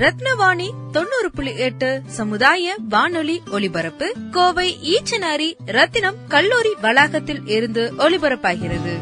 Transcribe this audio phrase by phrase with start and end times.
[0.00, 4.14] ரத்னவாணி தொண்ணூறு புள்ளி எட்டு சமுதாய வானொலி ஒலிபரப்பு.
[4.30, 8.94] கோவை ஈச்சனாரி ரத்தினம் கல்லூரி வளாகத்தில் இருந்து ஒலிபரப்பாகிறது.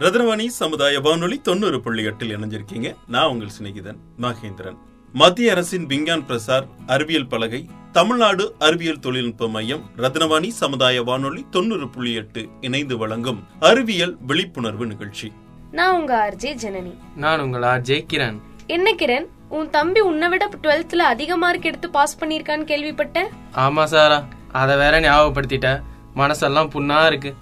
[0.00, 2.94] ரத்னவாணி சமுதாய வானொலி தொண்ணூறு புள்ளி எட்டில் இணைஞ்சிருக்கீங்க.
[3.06, 4.76] நான் உங்கள் சிநேகிதன் மகேந்திரன்.
[5.12, 12.12] மத்திய அரசின் விஞ்ஞான் பிரசார் அறிவியல் பலகை தமிழ்நாடு அறிவியல் தொழில்நுட்ப மையம் ரத்னவாணி சமுதாய வானொலி தொண்ணூறு புள்ளி
[12.12, 15.32] எட்டு இணைந்து வழங்கும் அறிவியல் விழிப்புணர்வு நிகழ்ச்சி.
[15.70, 16.94] நான் உங்க ஆர்ஜே ஜனனி.
[17.16, 18.40] நான் உங்கள் ஆர்ஜே கிரண்.
[18.66, 23.28] என்ன கிரண் உன் தம்பி உன்னை விட டுவெல்த்ல அதிக மார்க் எடுத்து பாஸ் பண்ணிருக்கான்னு கேள்விப்பட்டேன்.
[23.54, 25.82] ஆமா சாரா அதை வேற ஞாபகப்படுத்திட்ட.
[26.16, 27.34] மனசெல்லாம் புண்ணா இருக்கு.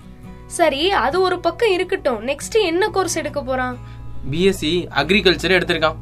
[0.47, 2.27] சரி அது ஒரு பக்கம் இருக்கட்டும்.
[2.27, 3.79] நெக்ஸ்ட் என்ன கோர்ஸ் எடுக்க போறான்?
[4.31, 5.97] பிஎஸ்சி அக்ரிகல்ச்சர் எடுத்திருக்கான்.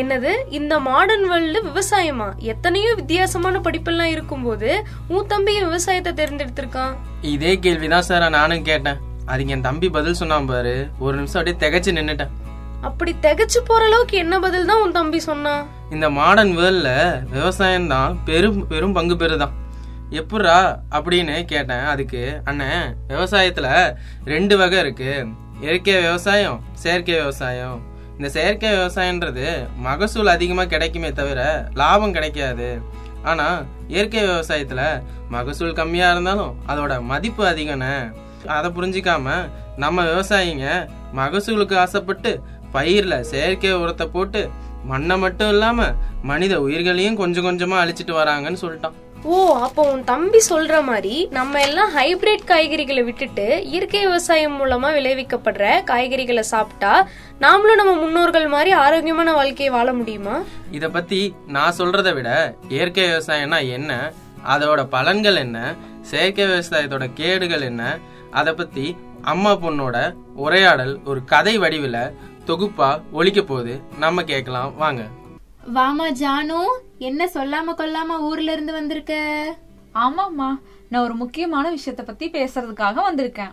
[0.00, 0.30] என்னது?
[0.48, 2.36] இந்த மாடர்ன் வேர்ல்டு விவசாயமா?
[2.38, 6.94] எத்தனையோ வித்தியாசமான படிப்பெல்லாம் இருக்கும்போது உன் தம்பி ஏன் விவசாயத்தை தேர்ந்தெடுத்திருக்கான்.
[7.20, 9.00] இதே கேள்விதான் சாரா நானும் கேட்டேன்.
[9.26, 10.88] அதுக்கு என் தம்பி பதில் சொன்னான் பாரு.
[10.98, 12.32] ஒரு நிமிஷம் அப்படியே திகைச்சு நின்னுட்டேன்.
[12.80, 15.68] அப்படி திகைச்சு போற அளவுக்கு என்ன பதில் தான் உன் தம்பி சொன்னான்?
[15.90, 16.90] இந்த மாடர்ன் வேர்ல்ட்ல
[17.30, 19.54] விவசாயம் தான் பெரும் பெரும் பங்கு பெறுதான்.
[20.10, 20.58] எப்பட்றா
[20.90, 21.84] அப்படின்னு கேட்டேன்.
[21.84, 25.26] அதுக்கு அண்ணன் விவசாயத்துல ரெண்டு வகை இருக்கு.
[25.60, 27.78] இயற்கை விவசாயம் செயற்கை விவசாயம்.
[28.16, 29.46] இந்த செயற்கை விவசாயன்றது
[29.86, 31.40] மகசூல் அதிகமாக கிடைக்குமே தவிர
[31.74, 32.68] லாபம் கிடைக்காது.
[33.22, 34.86] ஆனால் இயற்கை விவசாயத்தில்
[35.28, 37.94] மகசூல் கம்மியாக இருந்தாலும் அதோட மதிப்பு அதிகம்னே
[38.56, 39.34] அதை புரிஞ்சிக்காம
[39.76, 40.66] நம்ம விவசாயிங்க
[41.12, 42.32] மகசூலுக்கு ஆசைப்பட்டு
[42.72, 44.42] பயிரில் செயற்கை உரத்தை போட்டு
[44.84, 50.84] மண்ணை மட்டும் இல்லாமல் மனித உயிர்களையும் கொஞ்சம் கொஞ்சமாக அழிச்சிட்டு வராங்கன்னு சொல்லிட்டான் ஓ அப்போ உன் தம்பி சொல்ற
[50.84, 57.08] மாதிரி நம்ம எல்லாம் ஹைபிரிட் காய்கறிகளை விட்டுட்டு இயற்கை விவசாயம் மூலமா விளைவிக்கப்படுற காய்கறிகளை சாப்பிட்டா
[57.40, 60.42] நாமளும் நம்ம முன்னோர்கள் மாதிரி ஆரோக்கியமான வாழ்க்கையை வாழ முடியுமா?
[60.70, 64.12] இத பத்தி நான் சொல்றதை விட இயற்கை விவசாயம்னா என்ன
[64.48, 67.98] அதோட பலன்கள் என்ன செயற்கை விவசாயத்தோட கேடுகள் என்ன
[68.30, 72.12] அதை பத்தி அம்மா பொண்ணோட உரையாடல் ஒரு கதை வடிவில்
[72.46, 73.80] தொகுப்பா ஒழிக்க போகுது.
[73.98, 74.76] நம்ம கேட்கலாம்.
[74.76, 75.02] வாங்க.
[75.74, 76.58] வாமா ஜானு
[76.98, 79.14] என்ன சொல்லாம கொல்லாம ஊர்ல இருந்து வந்திருக்க?
[79.94, 80.58] ஆமாம்மா
[80.88, 83.52] நான் ஒரு முக்கியமான விஷயத்த பத்தி பேசுறதுக்காக வந்திருக்கேன்.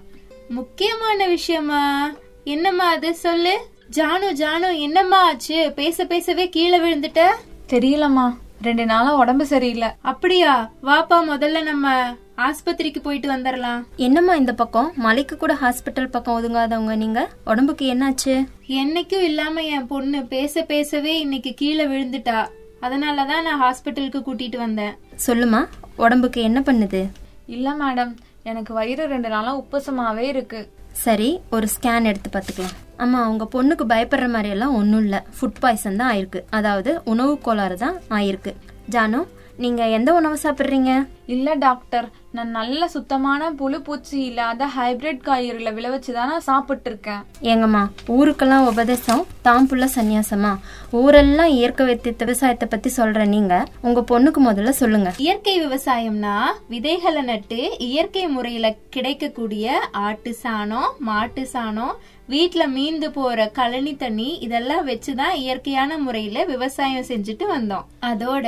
[0.49, 2.11] முக்கியமான விஷயமா?
[2.43, 3.15] என்னம்மா அது?
[3.15, 3.59] சொல்லு.
[3.91, 5.71] ஜானு ஜானு என்னம்மா ஆச்சு?
[5.75, 7.27] பேச பேசவே கீழே விழுந்துட்ட.
[7.69, 8.33] தெரியலம்மா.
[8.61, 9.89] ரெண்டு நாளா உடம்பு சரியில்லை.
[10.01, 10.71] அப்படியா?
[10.83, 14.91] வாப்பா முதல்ல நம்ம ஆஸ்பத்திரிக்கு போயிட்டு வந்துடலாம் என்னம்மா இந்த பக்கம்?
[14.95, 17.29] மலைக்கு கூட ஹாஸ்பிட்டல் பக்கம் ஒதுங்காதவங்க நீங்க?
[17.45, 18.47] உடம்புக்கு என்னாச்சு?
[18.67, 22.47] என்னைக்கும் இல்லாம என் பொண்ணு பேச பேசவே இன்னைக்கு கீழே விழுந்துட்டா.
[22.81, 24.97] அதனாலதான் நான் ஹாஸ்பிட்டலுக்கு கூட்டிட்டு வந்தேன்.
[25.27, 27.09] சொல்லுமா உடம்புக்கு என்ன பண்ணுது?
[27.45, 30.71] இல்ல மேடம் எனக்கு வயிறு ரெண்டு நாளா உப்பசமாவே இருக்கு.
[30.91, 32.77] சரி ஒரு ஸ்கேன் எடுத்து பார்த்துக்கலாம்.
[32.97, 35.19] ஆமாம் அவங்க பொண்ணுக்கு பயப்படுற மாதிரியெல்லாம் ஒன்றும் இல்லை.
[35.35, 36.41] ஃபுட் பாய்சன் தான் ஆயிருக்கு.
[36.49, 38.53] அதாவது உணவு கோளாறு தான் ஆயிருக்கு.
[38.89, 39.19] ஜானு
[39.57, 41.07] நீங்கள் எந்த உணவு சாப்பிட்றீங்க?
[41.25, 47.21] இல்லை டாக்டர் நான் நல்ல சுத்தமான புழு பூச்சி இல்லாத ஹைபிரிட் காய்கறிகளை விளைவிச்சு தான் நான் சாப்பிட்டு இருக்கேன்
[47.41, 47.81] ஏங்கம்மா
[48.15, 50.51] ஊருக்கெல்லாம் உபதேசம் தாம் புள்ள சந்நியாசமா?
[50.91, 55.13] ஊரெல்லாம் இயற்கை வைத்திய விவசாயத்தை பத்தி சொல்ற நீங்க உங்க பொண்ணுக்கு முதல்ல சொல்லுங்க.
[55.17, 56.35] இயற்கை விவசாயம்னா
[56.67, 61.93] விதைகளை நட்டு இயற்கை முறையில கிடைக்கக்கூடிய ஆட்டு சாணம் மாட்டு சாணம்
[62.27, 67.87] வீட்ல மீந்து போற கழனி தண்ணி இதெல்லாம் வச்சுதான் இயற்கையான முறையில விவசாயம் செஞ்சுட்டு வந்தோம்.
[68.01, 68.47] அதோட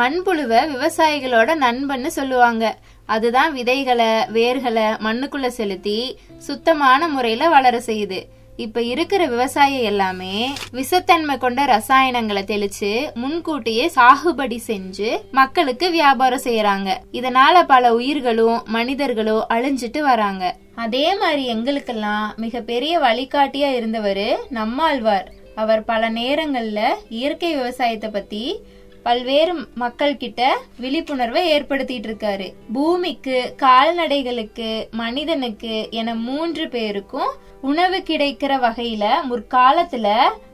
[0.00, 2.76] மண்புழுவை விவசாயிகளோட நண்பன்னு சொல்லுவாங்க.
[3.14, 6.00] அதுதான் விதைகளை வேர்களை மண்ணுக்குள்ள செலுத்தி
[6.38, 8.20] சுத்தமான முறையில வளர செய்யுது.
[8.56, 10.36] இப்ப இருக்கிற விவசாயம் எல்லாமே
[10.72, 16.88] விஷத்தன்மை கொண்ட ரசாயனங்களை தெளிச்சு முன்கூட்டியே சாகுபடி செஞ்சு மக்களுக்கு வியாபாரம் செய்யறாங்க.
[17.12, 20.54] இதனால பல உயிர்களும் மனிதர்களும் அழிஞ்சிட்டு வராங்க.
[20.74, 25.28] அதே மாதிரி எங்களுக்கெல்லாம் மிகப்பெரிய வழிகாட்டியா இருந்தவர் நம்மாழ்வார்.
[25.54, 28.42] அவர் பல நேரங்கள்ல இயற்கை விவசாயத்தை பத்தி
[29.08, 30.40] பல்வேறு மக்கள் கிட்ட
[30.78, 40.08] விழிப்புணர்வை ஏற்படுத்திட்டு இருக்காரு பூமிக்கு கால்நடைகளுக்கு மனிதனுக்கு என மூன்று பேருக்கும் உணவு கிடைக்கிற வகையில முற்காலத்துல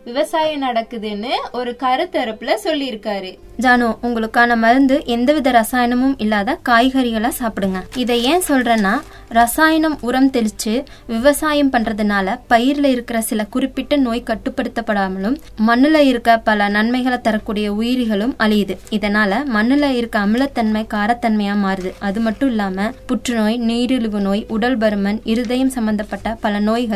[0.04, 3.38] விவசாயம் நடக்குதுன்னு ஒரு கருத்தரப்புல சொல்லியிருக்காரு.
[3.58, 7.78] ஜானு உங்களுக்கான மருந்து எந்தவித ரசாயனமும் இல்லாத காய்கறிகளை சாப்பிடுங்க.
[7.96, 15.36] இதை ஏன் சொல்றேன்னா ரசாயனம் உரம் தெளிச்சு விவசாயம் பண்றதுனால பயிரில் இருக்கிற சில குறிப்பிட்ட நோய் கட்டுப்படுத்தப்படாமலும்
[15.66, 18.76] மண்ணுல இருக்க பல நன்மைகளை தரக்கூடிய உயிரிகளும் அழியுது.
[18.90, 21.92] இதனால மண்ணுல இருக்க அமிலத்தன்மை காரத்தன்மையா மாறுது.
[21.98, 26.93] அது மட்டும் இல்லாம புற்றுநோய் நீரிழிவு நோய் உடல் பருமன் இருதயம் சம்பந்தப்பட்ட பல நோய்கள்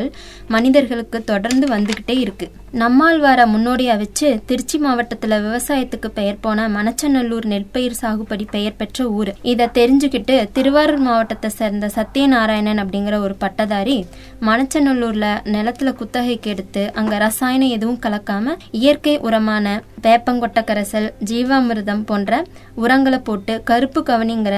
[0.48, 2.46] மனிதர்களுக்கு தொடர்ந்து வந்துகிட்டே இருக்கு.
[2.72, 9.30] நம்மாழ்வார முன்னோடியா வச்சு திருச்சி மாவட்டத்துல விவசாயத்துக்கு பெயர் போன மணச்சநல்லூர் நெற்பயிர் சாகுபடி பெயர் பெற்ற ஊர்.
[9.42, 13.96] இதை தெரிஞ்சுக்கிட்டு திருவாரூர் மாவட்டத்தை சேர்ந்த சத்யநாராயணன் அப்படிங்கிற ஒரு பட்டதாரி
[14.40, 19.66] மணச்சநல்லூர்ல நிலத்துல குத்தகைக்கு எடுத்து அங்க ரசாயனம் எதுவும் கலக்காம இயற்கை உரமான
[20.02, 22.34] வேப்பங்கொட்டை கரைசல் ஜீவாமிர்தம் போன்ற
[22.74, 24.56] உரங்களை போட்டு கருப்பு கவனிங்கிற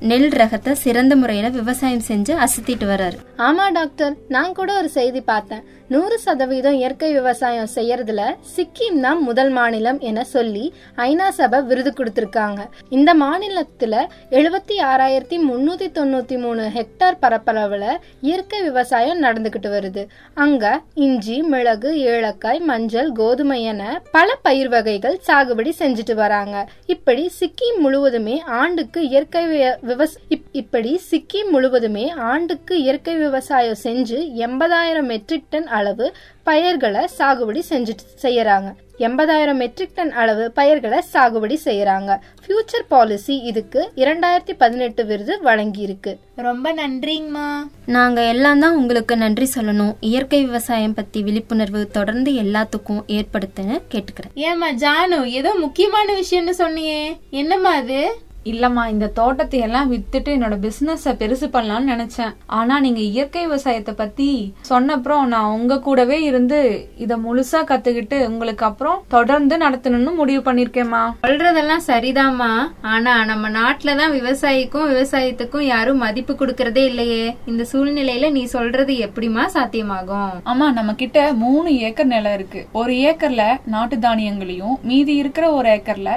[0.00, 3.16] நெல் ரகத்தை சிறந்த முறையில விவசாயம் செஞ்சு அசத்திட்டு வர்றாரு.
[3.36, 4.14] ஆமா டாக்டர்.
[4.28, 5.74] நான் கூட ஒரு செய்தி பார்த்தேன்.
[5.88, 8.20] நூறு சதவீதம் இயற்கை விவசாயம் செய்யறதுல
[8.56, 12.58] சிக்கிம் தான் முதல் மாநிலம் என சொல்லி ஐநா சபை விருது கொடுத்திருக்காங்க.
[12.88, 17.84] இந்த மாநிலத்துல எழுபத்தி ஆறாயிரத்தி முன்னூத்தி தொண்ணூத்தி மூணு ஹெக்டார் பரப்பளவுல
[18.20, 20.06] இயற்கை விவசாயம் நடந்துகிட்டு வருது.
[20.34, 26.68] அங்க இஞ்சி மிளகு ஏலக்காய் மஞ்சள் கோதுமை என பல பயிர் வகைகள் சாகுபடி செஞ்சுட்டு வராங்க.
[26.86, 29.44] இப்படி சிக்கிம் முழுவதுமே ஆண்டுக்கு இயற்கை
[29.86, 37.08] விவ- விவஸ் இப்- இப்படி சிக்கிம் முழுவதுமே ஆண்டுக்கு இயற்கை விவசாயம் செஞ்சு எண்பதாயிரம் மெட்ரிக் டன் அளவு பயிர்களை
[37.18, 38.72] சாகுபடி செஞ்சுட்டு செய்யறாங்க.
[38.98, 42.18] எண்பதாயிரம் மெட்ரிக் டன் அளவு பயிர்களை சாகுபடி செய்யறாங்க.
[42.46, 47.56] ஃபியூச்சர் பாலிசி இதுக்கு இரண்டாயிரத்தி பதினெட்டு விருது வழங்கி இருக்கு ரொம்ப நன்றிங்கம்மா.
[47.86, 49.96] நாங்க எல்லாம் தான் உங்களுக்கு நன்றி சொல்லணும்.
[50.00, 54.34] இயற்கை விவசாயம் பத்தி விழிப்புணர்வு தொடர்ந்து எல்லாத்துக்கும் ஏற்படுத்துன்னு கேட்டுக்கிறேன்.
[54.34, 57.16] ஏம்மா ஜானு ஏதோ முக்கியமான விஷயம்னு சொன்னியே.
[57.30, 58.24] என்னம்மா அது?
[58.52, 62.32] இல்லம்மா இந்த தோட்டத்தை எல்லாம் வித்துட்டு என்னோட பிசினஸ பெருசு பண்ணலாம்னு நினைச்சேன்.
[62.58, 64.28] ஆனா நீங்க இயற்கை விவசாயத்தை பத்தி
[64.70, 66.60] சொன்னப்புறம் நான் உங்க கூடவே இருந்து
[67.04, 71.02] இத முழுசா கத்துக்கிட்டு உங்களுக்கு அப்புறம் தொடர்ந்து நடத்தணும்னு முடிவு பண்ணிருக்கேம்மா.
[71.26, 72.50] சொல்றதெல்லாம் சரிதாம்மா.
[72.94, 77.24] ஆனா நம்ம நாட்டுல தான் விவசாயிக்கும் விவசாயத்துக்கும் யாரும் மதிப்பு கொடுக்கறதே இல்லையே.
[77.52, 80.32] இந்த சூழ்நிலையில நீ சொல்றது எப்படிமா சாத்தியமாகும்?
[80.52, 82.62] ஆமா நம்ம கிட்ட மூணு ஏக்கர் நிலம் இருக்கு.
[82.80, 83.44] ஒரு ஏக்கர்ல
[83.74, 86.10] நாட்டு தானியங்களையும் மீதி இருக்கிற ஒரு ஏக்கர்ல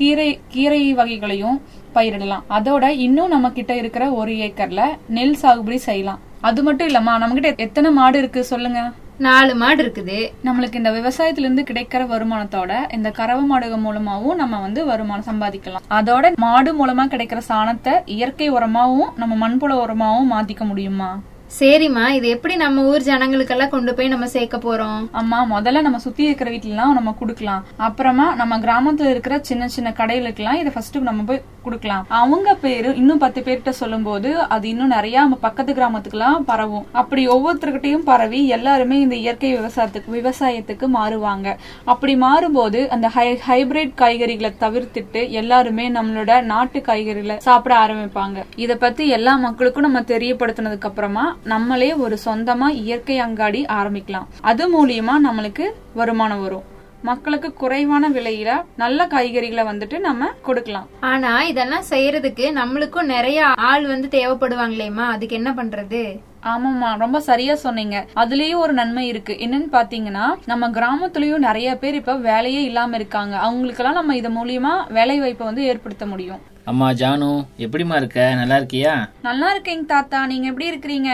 [0.00, 1.56] கீரை கீரை வகைகளையும்
[1.96, 2.44] பயிரிடலாம்.
[2.56, 4.84] அதோட இன்னும் நம்ம கிட்ட இருக்கிற ஒரு ஏக்கர்ல
[5.16, 6.22] நெல் சாகுபடி செய்யலாம்.
[6.48, 8.80] அது மட்டும் இல்லம்மா நம்ம கிட்ட எத்தனை மாடு இருக்கு சொல்லுங்க?
[9.26, 10.16] நாலு மாடு இருக்குது.
[10.46, 15.84] நம்மளுக்கு இந்த விவசாயத்துல இருந்து கிடைக்கிற வருமானத்தோட இந்த கறவை மாடுகள் மூலமாவும் நம்ம வந்து வருமானம் சம்பாதிக்கலாம்.
[15.98, 21.10] அதோட மாடு மூலமா கிடைக்கிற சாணத்தை இயற்கை உரமாவும் நம்ம மண்புல உரமாவும் மாத்திக்க முடியுமா?
[21.58, 25.02] சரிம்மா இது எப்படி நம்ம ஊர் ஜனங்களுக்கெல்லாம் கொண்டு போய் நம்ம சேர்க்க போறோம்?
[25.20, 27.60] அம்மா முதல்ல நம்ம சுத்தி இருக்கிற வீட்டுலாம் நம்ம குடுக்கலாம்.
[27.76, 32.02] அப்புறமா நம்ம கிராமத்துல இருக்கிற சின்ன சின்ன கடைகளுக்கெல்லாம் இதை ஃபர்ஸ்ட் நம்ம போய் குடுக்கலாம்.
[32.08, 36.86] அவங்க பேரு இன்னும் பத்து பேர்கிட்ட சொல்லும்போது அது இன்னும் நிறைய நம்ம பக்கத்து கிராமத்துக்குலாம் பரவும்.
[36.92, 41.56] அப்படி ஒவ்வொருத்தர்கிட்டயும் பரவி எல்லாருமே இந்த இயற்கை விவசாயத்துக்கு விவசாயத்துக்கு மாறுவாங்க.
[41.84, 48.44] அப்படி மாறும்போது அந்த ஹை ஹைபிரிட் காய்கறிகளை தவிர்த்துட்டு எல்லாருமே நம்மளோட நாட்டு காய்கறிகளை சாப்பிட ஆரம்பிப்பாங்க.
[48.56, 54.28] இத பத்தி எல்லா மக்களுக்கும் நம்ம தெரியப்படுத்தினதுக்கு அப்புறமா நம்மளே ஒரு சொந்தமா இயற்கை அங்காடி ஆரம்பிக்கலாம்.
[54.40, 55.64] அது மூலியமா நம்மளுக்கு
[55.94, 56.62] வருமானம் வரும்.
[57.02, 60.88] மக்களுக்கு குறைவான விலையில நல்ல காய்கறிகளை வந்துட்டு நம்ம கொடுக்கலாம்.
[61.00, 65.06] ஆனா இதெல்லாம் செய்யறதுக்கு நம்மளுக்கும் நிறைய ஆள் வந்து தேவைப்படுவாங்களேம்மா.
[65.08, 66.20] அதுக்கு என்ன பண்றது?
[66.42, 68.06] ஆமாம்மா ரொம்ப சரியா சொன்னீங்க.
[68.14, 69.36] அதுலயும் ஒரு நன்மை இருக்கு.
[69.40, 73.36] என்னன்னு பாத்தீங்கன்னா நம்ம கிராமத்துலயும் நிறைய பேர் இப்ப வேலையே இல்லாம இருக்காங்க.
[73.36, 76.52] அவங்களுக்கெல்லாம் நம்ம இது மூலியமா வேலை வாய்ப்பை வந்து ஏற்படுத்த முடியும்.
[76.70, 77.26] அம்மா ஜானு
[77.64, 78.20] எப்படிம்மா இருக்க?
[78.34, 78.92] நல்லா இருக்கியா?
[79.22, 80.26] நல்லா இருக்கேங்க தாத்தா.
[80.26, 81.10] நீங்க எப்படி இருக்கிறீங்க?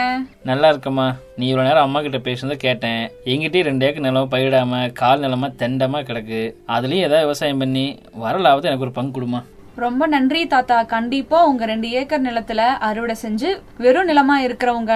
[0.50, 1.06] நல்லா இருக்கம்மா.
[1.36, 3.02] நீ இவ்வளோ நேரம் அம்மா கிட்ட பேசுனதை கேட்டேன்.
[3.24, 6.40] எங்கிட்டயும் ரெண்டு ஏக்கர் நிலம் பயிரிடாம கால் நிலமா தெண்டமா கிடக்கு.
[6.74, 7.84] அதுலயும் ஏதாவது விவசாயம் பண்ணி
[8.24, 9.40] வர லாபத்தை எனக்கு ஒரு பங்கு கொடுமா
[9.76, 10.82] ரொம்ப நன்றி தாத்தா.
[10.82, 14.92] கண்டிப்பா உங்க ரெண்டு ஏக்கர் நிலத்துல அறுவடை செஞ்சு வெறும் நிலமா இருக்கிற உங்க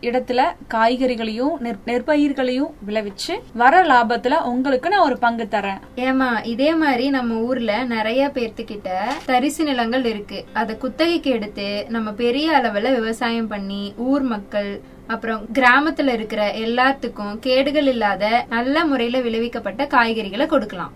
[0.00, 0.42] இடத்துல
[0.74, 5.80] காய்கறிகளையும் நெற்- நெற்பயிர்களையும் விளைவிச்சு வர லாபத்துல உங்களுக்கு நான் ஒரு பங்கு தரேன்.
[5.96, 8.88] ஏமா இதே மாதிரி நம்ம ஊர்ல நிறைய பேர்த்துக்கிட்ட
[9.24, 10.44] தரிசு நிலங்கள் இருக்கு.
[10.52, 17.86] அத குத்தகைக்கு எடுத்து நம்ம பெரிய அளவுல விவசாயம் பண்ணி ஊர் மக்கள் அப்புறம் கிராமத்துல இருக்கிற எல்லாத்துக்கும் கேடுகள்
[17.86, 20.92] இல்லாத நல்ல முறையில விளைவிக்கப்பட்ட காய்கறிகளை கொடுக்கலாம்.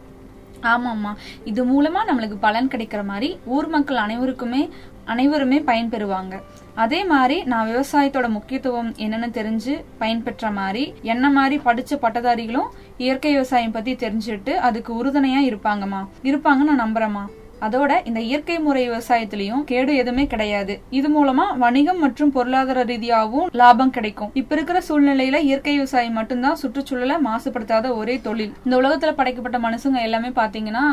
[0.62, 1.14] ஆமாம்மா.
[1.45, 4.71] இது மூலமா நம்மளுக்கு பலன் கிடைக்கிற மாதிரி ஊர் மக்கள் அனைவருக்குமே
[5.04, 6.40] அனைவருமே பயன்பெறுவாங்க
[6.75, 13.71] அதே மாதிரி நான் விவசாயத்தோட முக்கியத்துவம் என்னன்னு தெரிஞ்சு பயன்பெற்ற மாதிரி என்ன மாதிரி படிச்ச பட்டதாரிகளும் இயற்கை விவசாயம்
[13.71, 16.09] பத்தி தெரிஞ்சுட்டு அதுக்கு உறுதுணையா இருப்பாங்கம்மா.
[16.23, 17.25] இருப்பாங்கன்னு நான் நம்புறேம்மா.
[17.66, 20.75] அதோட இந்த இயற்கை முறை விவசாயத்திலயும் கேடு எதுவுமே கிடையாது.
[20.99, 24.33] இது மூலமா வணிகம் மற்றும் பொருளாதார ரீதியாகவும் லாபம் கிடைக்கும்.
[24.40, 28.52] இப்ப இருக்கிற சூழ்நிலையில இயற்கை விவசாயம் மட்டும்தான் சுற்றுச்சூழலை மாசுபடுத்தாத ஒரே தொழில்.
[28.66, 30.85] இந்த உலகத்துல படைக்கப்பட்ட மனுஷங்க எல்லாமே பாத்தீங்கன்னா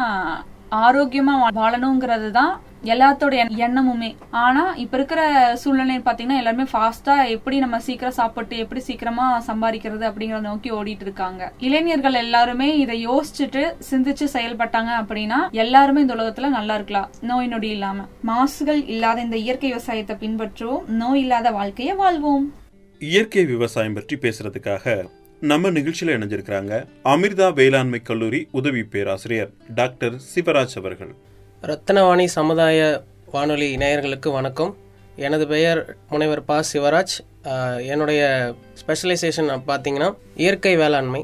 [0.72, 4.16] ஆரோக்கியமா வா- வாழணுங்கிறது தான் எல்லாத்தோட எண்ணமுமே.
[4.32, 10.40] ஆனா இப்ப இருக்கிற சூழ்நிலைன்னு பாத்தீங்கன்னா எல்லாருமே ஃபாஸ்டா எப்படி நம்ம சீக்கிரம் சாப்பிட்டு எப்படி சீக்கிரமா சம்பாதிக்கிறது அப்படிங்கறத
[10.40, 11.52] நோக்கி ஓடிட்டு இருக்காங்க.
[11.60, 17.10] இளைஞர்கள் எல்லாருமே இதை யோசிச்சுட்டு சிந்திச்சு செயல்பட்டாங்க அப்படின்னா எல்லாருமே இந்த உலகத்துல நல்லா இருக்கலாம்.
[17.22, 18.06] நோய் நொடி இல்லாம.
[18.28, 20.88] மாசுகள் இல்லாத இந்த இயற்கை விவசாயத்தை பின்பற்றுவோம்.
[20.88, 22.54] நோய் இல்லாத வாழ்க்கையை வாழ்வோம்.
[23.00, 25.06] இயற்கை விவசாயம் பற்றி பேசுறதுக்காக
[25.48, 26.74] நம்ம நிகழ்ச்சியில் இணைஞ்சிருக்கிறாங்க
[27.12, 31.12] அமிர்தா வேளாண்மை கல்லூரி உதவி பேராசிரியர் டாக்டர் சிவராஜ் அவர்கள்.
[31.70, 32.80] ரத்னவாணி சமுதாய
[33.36, 34.74] வானொலி இணையர்களுக்கு வணக்கம்.
[35.28, 35.82] எனது பெயர்
[36.12, 36.58] முனைவர் பா.
[36.72, 37.16] சிவராஜ்.
[37.94, 38.22] என்னுடைய
[38.82, 40.10] ஸ்பெஷலைசேஷன் பார்த்தீங்கன்னா
[40.44, 41.22] இயற்கை வேளாண்மை.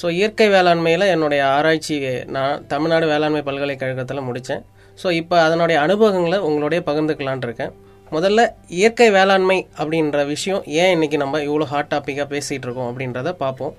[0.00, 1.96] ஸோ இயற்கை வேளாண்மையில் என்னுடைய ஆராய்ச்சி
[2.36, 4.64] நான் தமிழ்நாடு வேளாண்மை பல்கலைக்கழகத்தில் முடித்தேன்
[5.02, 7.72] ஸோ இப்போ அதனுடைய அனுபவங்களை உங்களுடைய பகிர்ந்துக்கலான் இருக்கேன்.
[8.14, 8.40] முதல்ல
[8.78, 13.72] இயற்கை வேளாண்மை அப்படின்ற விஷயம் ஏன் இன்னைக்கு நம்ம இவ்வளோ ஹாட் டாப்பிக்காக பேசிகிட்டு இருக்கோம் அப்படின்றத பார்ப்போம்.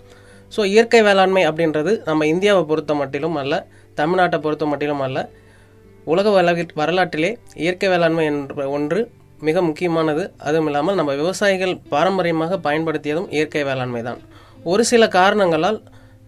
[0.55, 3.53] ஸோ இயற்கை வேளாண்மை அப்படின்றது நம்ம இந்தியாவை பொறுத்த மட்டிலும் அல்ல
[3.99, 5.19] தமிழ்நாட்டை பொறுத்த மட்டிலும் அல்ல
[6.13, 6.31] உலக
[6.81, 7.31] வரலாற்றிலே
[7.63, 8.99] இயற்கை வேளாண்மை என்ற ஒன்று
[9.47, 10.23] மிக முக்கியமானது.
[10.47, 14.19] அதுவும் இல்லாமல் நம்ம விவசாயிகள் பாரம்பரியமாக பயன்படுத்தியதும் இயற்கை வேளாண்மை தான்.
[14.71, 15.79] ஒரு சில காரணங்களால்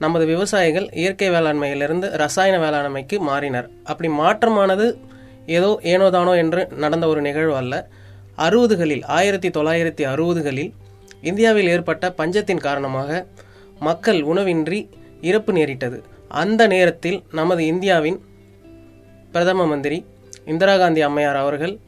[0.06, 3.70] நமது விவசாயிகள் இயற்கை வேளாண்மையிலிருந்து ரசாயன வேளாண்மைக்கு மாறினர்.
[3.92, 4.88] அப்படி மாற்றமானது
[5.58, 7.76] ஏதோ ஏனோதானோ என்று நடந்த ஒரு நிகழ்வு அல்ல.
[8.38, 10.72] அறுபதுகளில் ஆயிரத்தி தொள்ளாயிரத்தி அறுபதுகளில்
[11.22, 13.26] இந்தியாவில் ஏற்பட்ட பஞ்சத்தின் காரணமாக
[13.80, 14.90] மக்கள் உணவின்றி
[15.22, 16.04] இறப்பு நேரிட்டது.
[16.30, 18.22] அந்த நேரத்தில் நமது இந்தியாவின்
[19.32, 20.06] பிரதம மந்திரி
[20.46, 21.80] இந்திரா காந்தி அம்மையார் அவர்கள்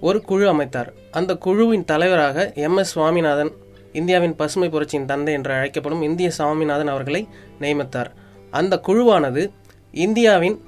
[0.00, 0.92] ஒரு குழு அமைத்தார்.
[1.10, 2.76] அந்த குழுவின் தலைவராக எம்.
[2.76, 2.90] எஸ்.
[2.90, 3.52] சுவாமிநாதன்
[3.92, 7.28] இந்தியாவின் பசுமை புரட்சியின் தந்தை என்று அழைக்கப்படும் இந்திய சுவாமிநாதன் அவர்களை
[7.60, 8.10] நியமித்தார்.
[8.50, 9.50] அந்த குழுவானது
[9.92, 10.64] இந்தியாவின்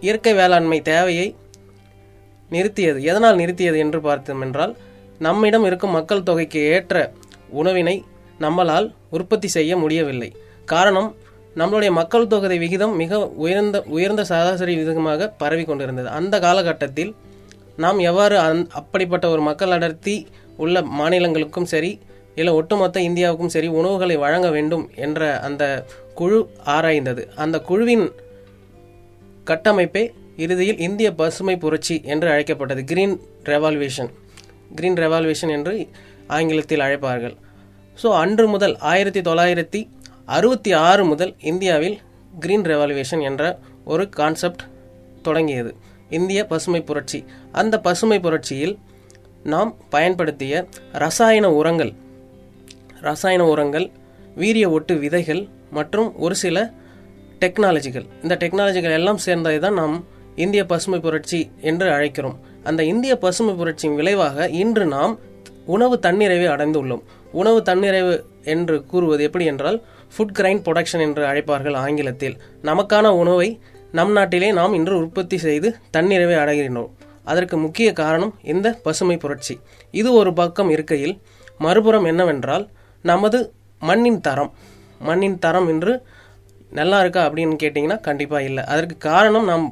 [0.00, 1.36] இயற்கை வேளாண்மை தேவையை
[2.50, 3.00] நிறுத்தியது.
[3.00, 4.76] எதனால் நிறுத்தியது என்று பார்த்தோம் என்றால்
[5.18, 7.12] நம்மிடம் இருக்கும் மக்கள் தொகைக்கு ஏற்ற
[7.48, 8.04] உணவினை
[8.40, 10.36] நம்மளால் உற்பத்தி செய்ய முடியவில்லை.
[10.64, 11.14] காரணம்
[11.56, 16.08] நம்மளுடைய மக்கள் தொகை விகிதம் மிக உயர்ந்த உயர்ந்த சராசரி விகிதமாக பரவி கொண்டிருந்தது.
[16.08, 17.14] அந்த காலகட்டத்தில்
[17.76, 20.26] நாம் எவ்வாறு அந் அப்படிப்பட்ட ஒரு மக்கள் அடர்த்தி
[20.56, 21.98] உள்ள மாநிலங்களுக்கும் சரி
[22.34, 27.28] இல்லை ஒட்டுமொத்த இந்தியாவுக்கும் சரி உணவுகளை வழங்க வேண்டும் என்ற அந்த குழு ஆராய்ந்தது.
[27.34, 28.12] அந்த குழுவின்
[29.44, 30.12] கட்டமைப்பே
[30.44, 32.82] இறுதியில் இந்திய பசுமை புரட்சி என்று அழைக்கப்பட்டது.
[32.90, 33.16] கிரீன்
[33.50, 34.10] ரெவால்வேஷன்
[34.78, 35.74] கிரீன் ரெவால்வேஷன் என்று
[36.36, 37.34] ஆங்கிலத்தில் அழைப்பார்கள்.
[38.02, 39.80] ஸோ அன்று முதல் ஆயிரத்தி தொள்ளாயிரத்தி
[40.36, 41.96] அறுபத்தி ஆறு முதல் இந்தியாவில்
[42.44, 43.42] கிரீன் ரெவால்வேஷன் என்ற
[43.92, 44.64] ஒரு கான்செப்ட்
[45.22, 45.70] தொடங்கியது.
[46.18, 47.20] இந்திய பசுமை புரட்சி.
[47.60, 48.74] அந்த பசுமை புரட்சியில்
[49.52, 50.54] நாம் பயன்படுத்திய
[51.04, 51.92] ரசாயன உரங்கள்
[53.08, 53.86] ரசாயன உரங்கள்
[54.42, 55.42] வீரிய ஒட்டு விதைகள்
[55.76, 56.58] மற்றும் ஒரு சில
[57.42, 59.96] டெக்னாலஜிகள் இந்த டெக்னாலஜிகள் எல்லாம் சேர்ந்ததை தான் நாம்
[60.44, 62.36] இந்திய பசுமை புரட்சி என்று அழைக்கிறோம்.
[62.64, 65.14] அந்த இந்திய பசுமை புரட்சியின் விளைவாக இன்று நாம்
[65.66, 67.02] உணவு தன்னிறைவை அடைந்துள்ளோம்.
[67.32, 68.14] உணவு தன்னிறைவு
[68.54, 69.78] என்று கூறுவது எப்படி என்றால்
[70.12, 72.36] ஃபுட் கிரைன் ப்ரொடக்ஷன் என்று அழைப்பார்கள் ஆங்கிலத்தில்.
[72.62, 73.48] நமக்கான உணவை
[73.92, 76.90] நம் நாட்டிலே நாம் இன்று உற்பத்தி செய்து தன்னிறைவை அடைகிறோம்
[77.24, 79.54] அதற்கு முக்கிய காரணம் இந்த பசுமை புரட்சி.
[79.90, 81.14] இது ஒரு பக்கம் இருக்கையில்
[81.58, 82.64] மறுபுறம் என்னவென்றால்
[83.02, 83.38] நமது
[83.80, 84.52] மண்ணின் தரம்.
[84.98, 85.92] மண்ணின் தரம் என்று
[86.70, 88.64] நல்லா இருக்கா அப்படின்னு கேட்டிங்கன்னா கண்டிப்பாக இல்லை.
[88.64, 89.66] அதற்கு காரணம் நாம்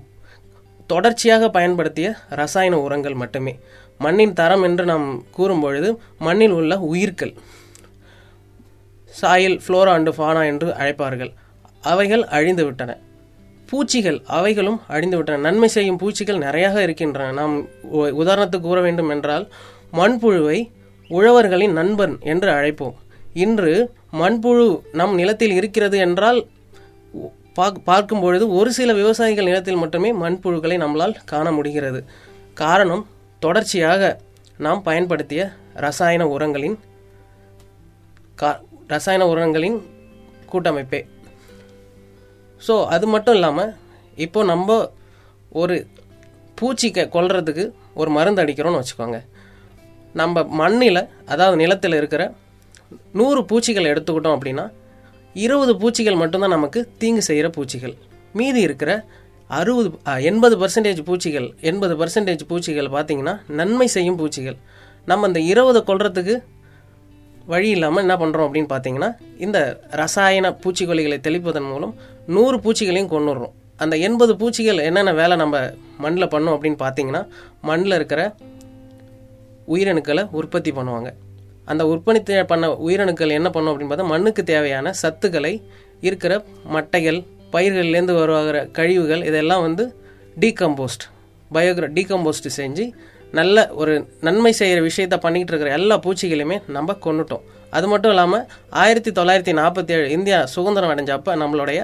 [0.86, 3.58] தொடர்ச்சியாக பயன்படுத்திய ரசாயன உரங்கள் மட்டுமே.
[3.98, 7.34] மண்ணின் தரம் என்று நாம் கூறும்பொழுது மண்ணில் உள்ள உயிர்கள்
[9.22, 11.32] சாயில் ஃப்ளோரா அண்டு ஃபானா என்று அழைப்பார்கள்.
[11.80, 12.96] அவைகள் அழிந்துவிட்டன.
[13.66, 15.38] பூச்சிகள் அவைகளும் அழிந்துவிட்டன.
[15.38, 17.32] நன்மை செய்யும் பூச்சிகள் நிறையாக இருக்கின்றன.
[17.32, 19.48] நாம் உ- உதாரணத்துக்கு கூற வேண்டும் என்றால்
[19.92, 20.70] மண்புழுவை
[21.08, 22.94] உழவர்களின் நண்பன் என்று அழைப்போம்.
[23.34, 26.46] இன்று மண்புழு நம் நிலத்தில் இருக்கிறது என்றால்
[27.58, 32.00] பார்க்கும் பொழுது ஒரு சில விவசாயிகள் நிலத்தில் மட்டுமே மண்புழுக்களை நம்மளால் காண முடிகிறது.
[32.62, 33.04] காரணம்
[33.44, 34.02] தொடர்ச்சியாக
[34.66, 35.42] நாம் பயன்படுத்திய
[35.84, 36.76] ரசாயன உரங்களின்
[38.40, 38.50] கா
[38.92, 39.76] ரசாயன உரங்களின்
[40.52, 41.00] கூட்டமைப்பே.
[42.66, 43.72] ஸோ அது மட்டும் இல்லாமல்
[44.26, 44.76] இப்போ நம்ம
[45.62, 45.76] ஒரு
[46.60, 47.64] பூச்சிக்கை கொல்றதுக்கு
[48.00, 49.18] ஒரு மருந்து அடிக்கிறோம்னு வச்சுக்கோங்க.
[50.20, 52.22] நம்ம மண்ணில் அதாவது நிலத்தில் இருக்கிற
[53.20, 54.66] நூறு பூச்சிகள் எடுத்துக்கிட்டோம் அப்படின்னா
[55.44, 57.94] இருபது பூச்சிகள் மட்டும்தான் நமக்கு தீங்கு செய்கிற பூச்சிகள்.
[58.38, 58.90] மீதி இருக்கிற
[59.58, 59.88] அறுபது
[60.30, 64.56] எண்பது பர்சன்டேஜ் பூச்சிகள் எண்பது பர்சன்டேஜ் பூச்சிகள் பார்த்தீங்கன்னா நன்மை செய்யும் பூச்சிகள்.
[65.10, 66.36] நம்ம இந்த இருபதை கொள்றதுக்கு
[67.52, 69.10] வழி இல்லாமல் என்ன பண்ணுறோம் அப்படின்னு பார்த்தீங்கன்னா
[69.46, 69.58] இந்த
[70.02, 71.94] ரசாயன பூச்சிக்கொல்லிகளை தெளிப்பதன் மூலம்
[72.36, 75.56] நூறு பூச்சிகளையும் கொண்டுடுறோம் அந்த எண்பது பூச்சிகள் என்னென்ன வேலை நம்ம
[76.04, 77.22] மண்ணில் பண்ணோம் அப்படின்னு பார்த்தீங்கன்னா
[77.70, 78.20] மண்ணில் இருக்கிற
[79.74, 81.08] உயிரணுக்களை உற்பத்தி பண்ணுவாங்க.
[81.66, 85.52] அந்த உற்பத்தி பண்ண உயிரணுக்கள் என்ன பண்ணும் அப்படின்னு பார்த்தா மண்ணுக்கு தேவையான சத்துக்களை
[86.00, 87.18] இருக்கிற மட்டைகள்
[87.52, 89.84] பயிர்கள்லேருந்து வருவாகிற கழிவுகள் இதெல்லாம் வந்து
[90.40, 91.04] டீகம்போஸ்ட்
[91.54, 92.84] பயோகிர டீகம்போஸ்ட் செஞ்சு
[93.32, 99.10] நல்ல ஒரு நன்மை செய்கிற விஷயத்த பண்ணிக்கிட்டு இருக்கிற எல்லா பூச்சிகளையுமே நம்ம கொண்டுட்டோம் அது மட்டும் இல்லாமல் ஆயிரத்தி
[99.10, 101.80] தொள்ளாயிரத்தி நாற்பத்தி ஏழு இந்தியா சுதந்திரம் அடைஞ்சப்ப நம்மளுடைய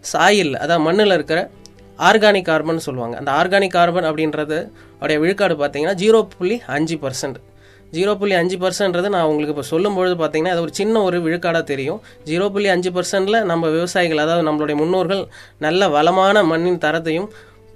[0.00, 1.50] சாயில் அதாவது மண்ணில் இருக்கிற
[1.98, 3.16] ஆர்கானிக் கார்பன் சொல்லுவாங்க.
[3.16, 4.70] அந்த ஆர்கானிக் கார்பன் அப்படின்றது
[5.00, 7.38] உடைய விழுக்காடு பார்த்தீங்கன்னா ஜீரோ புள்ளி அஞ்சு பர்சன்ட்.
[7.96, 12.00] ஜீரோ புள்ளி அஞ்சு பர்சன்ட்றது நான் உங்களுக்கு இப்போ சொல்லும்பொழுது பார்த்தீங்கன்னா அது ஒரு சின்ன ஒரு விழுக்காடாக தெரியும்.
[12.30, 15.22] ஜீரோ புள்ளி அஞ்சு பர்சன்டில் நம்ம விவசாயிகள் அதாவது நம்மளுடைய முன்னோர்கள்
[15.66, 17.28] நல்ல வளமான மண்ணின் தரத்தையும்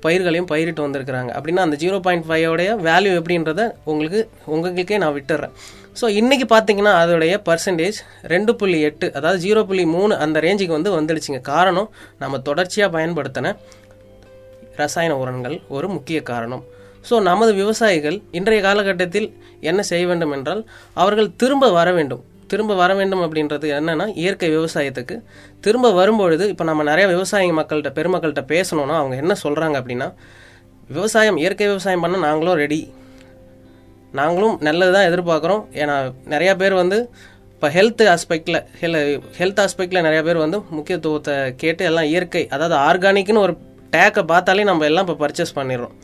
[0.05, 1.31] பயிர்களையும் பயிரிட்டு வந்திருக்கிறாங்க.
[1.39, 4.21] அப்படின்னா அந்த ஜீரோ பாயிண்ட் ஃபைவோடைய வேல்யூ எப்படின்றத உங்களுக்கு
[4.55, 5.55] உங்களுக்கே நான் விட்டுறேன்.
[6.01, 7.99] ஸோ இன்றைக்கி பார்த்தீங்கன்னா அதோடைய பர்சன்டேஜ்
[8.33, 11.41] ரெண்டு புள்ளி எட்டு அதாவது ஜீரோ புள்ளி மூணு அந்த ரேஞ்சுக்கு வந்து வந்துடுச்சுங்க.
[11.55, 11.89] காரணம்
[12.23, 13.55] நம்ம தொடர்ச்சியாக பயன்படுத்தின
[14.83, 16.65] ரசாயன உரங்கள் ஒரு முக்கிய காரணம்.
[17.09, 19.29] ஸோ நமது விவசாயிகள் இன்றைய காலகட்டத்தில்
[19.71, 20.63] என்ன செய்ய வேண்டும் என்றால்
[21.03, 22.23] அவர்கள் திரும்ப வர வேண்டும்.
[22.53, 25.17] திரும்ப வர வேண்டும் அப்படின்றது என்னன்னா இயற்கை விவசாயத்துக்கு.
[25.67, 30.09] திரும்ப வரும்பொழுது இப்போ நம்ம நிறைய விவசாய மக்கள்கிட்ட பெருமக்கள்கிட்ட பேசணும்னா அவங்க என்ன சொல்கிறாங்க அப்படின்னா
[30.97, 32.81] விவசாயம் இயற்கை விவசாயம் பண்ண நாங்களும் ரெடி
[34.21, 35.63] நாங்களும் நல்லது தான் எதிர்பார்க்குறோம்.
[35.83, 35.95] ஏன்னா
[36.33, 36.99] நிறையா பேர் வந்து
[37.55, 38.97] இப்போ ஹெல்த் ஆஸ்பெக்டில் ஹெல்
[39.39, 43.55] ஹெல்த் ஆஸ்பெக்டில் நிறையா பேர் வந்து முக்கியத்துவத்தை கேட்டு எல்லாம் இயற்கை அதாவது ஆர்கானிக்னு ஒரு
[43.95, 45.95] டேக்கை பார்த்தாலே நம்ம எல்லாம் இப்போ பர்ச்சேஸ் பண்ணிடுறோம்.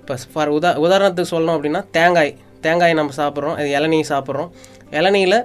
[0.00, 2.32] இப்போ ஃபார் உதா உதாரணத்துக்கு சொல்லணும் அப்படின்னா தேங்காய்.
[2.66, 3.56] தேங்காய் நம்ம சாப்பிட்றோம்.
[3.60, 4.50] அது இளநீ சாப்பிட்றோம்.
[5.00, 5.38] இளநீயில்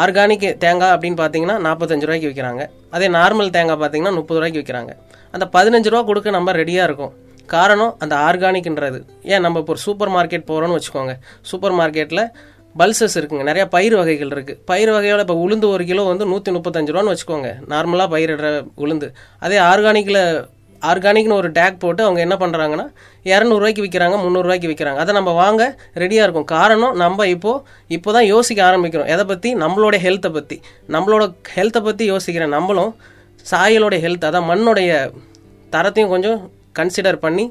[0.00, 2.64] ஆர்கானிக் தேங்காய் அப்படின்னு பார்த்தீங்கன்னா நாற்பத்தஞ்சு ரூபாய்க்கு விற்கிறாங்க
[2.96, 4.92] அதே நார்மல் தேங்காய் பார்த்தீங்கன்னா முப்பது ரூபாய்க்கு விற்கிறாங்க
[5.36, 7.12] அந்த பதினஞ்சு ரூபா கொடுக்க நம்ம ரெடியாக இருக்கும்.
[7.54, 8.98] காரணம் அந்த ஆர்கானிக்ன்றது
[9.32, 11.12] ஏன் நம்ம இப்போ ஒரு சூப்பர் மார்க்கெட் போகிறோம்னு வச்சுக்கோங்க.
[11.50, 12.22] சூப்பர் மார்க்கெட்டில்
[12.80, 13.44] பல்சஸ் இருக்குங்க.
[13.50, 17.50] நிறைய பயிர் வகைகள் இருக்குது பயிர் வகையோட இப்போ உளுந்து ஒரு கிலோ வந்து நூற்றி முப்பத்தஞ்சு ரூபான்னு வச்சுக்கோங்க.
[17.72, 18.50] நார்மலாக பயிரிடுற
[18.84, 19.08] உளுந்து.
[19.46, 20.22] அதே ஆர்கானிக்கில்
[20.90, 22.86] ஆர்கானிக்னு ஒரு டேக் போட்டு அவங்க என்ன பண்ணுறாங்கன்னா
[23.32, 25.62] இரநூறுவாய்க்கு விற்கிறாங்க முந்நூறுரூவாய்க்கு விற்கிறாங்க அதை நம்ம வாங்க
[26.02, 26.48] ரெடியாக இருக்கும்.
[26.56, 27.62] காரணம் நம்ம இப்போது
[27.96, 29.08] இப்போ தான் யோசிக்க ஆரம்பிக்கிறோம்.
[29.14, 30.58] எதை பற்றி நம்மளோட ஹெல்த்தை பற்றி
[30.96, 32.92] நம்மளோட ஹெல்த்தை பற்றி யோசிக்கிற நம்மளும்
[33.52, 34.92] சாயலோட ஹெல்த் அதான் மண்ணுடைய
[35.74, 36.38] தரத்தையும் கொஞ்சம்
[36.78, 37.44] கன்சிடர் பண்ணி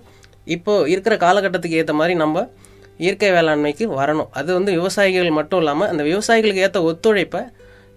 [0.56, 2.48] இப்போது இருக்கிற காலகட்டத்துக்கு ஏற்ற மாதிரி நம்ம
[3.06, 4.30] இயற்கை வேளாண்மைக்கு வரணும்.
[4.40, 7.42] அது வந்து விவசாயிகள் மட்டும் இல்லாமல் அந்த விவசாயிகளுக்கு ஏற்ற ஒத்துழைப்பை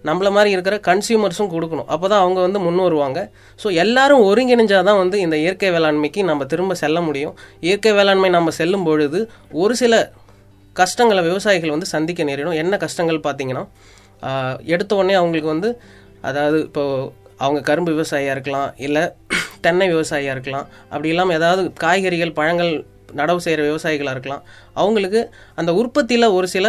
[0.09, 1.87] நம்மள மாதிரி இருக்கிற கன்சியூமர்ஸும் கொடுக்கணும்.
[1.93, 3.19] அப்போ தான் அவங்க வந்து முன் வருவாங்க.
[3.63, 7.33] ஸோ எல்லாரும் ஒருங்கிணைஞ்சால் தான் வந்து இந்த இயற்கை வேளாண்மைக்கு நம்ம திரும்ப செல்ல முடியும்.
[7.67, 9.21] இயற்கை வேளாண்மை நம்ம செல்லும் பொழுது
[9.63, 10.03] ஒரு சில
[10.81, 12.59] கஷ்டங்களை விவசாயிகள் வந்து சந்திக்க நேரிடும்.
[12.63, 13.65] என்ன கஷ்டங்கள் பார்த்தீங்கன்னா
[14.73, 15.69] எடுத்த உடனே அவங்களுக்கு வந்து
[16.29, 17.09] அதாவது இப்போது
[17.43, 19.03] அவங்க கரும்பு விவசாயியாக இருக்கலாம் இல்லை
[19.65, 22.73] தென்னை விவசாயியாக இருக்கலாம் அப்படி இல்லாமல் ஏதாவது காய்கறிகள் பழங்கள்
[23.15, 24.43] நடவு செய்கிற விவசாயிகளாக இருக்கலாம்.
[24.73, 25.21] அவங்களுக்கு
[25.55, 26.67] அந்த உற்பத்தியில் ஒரு சில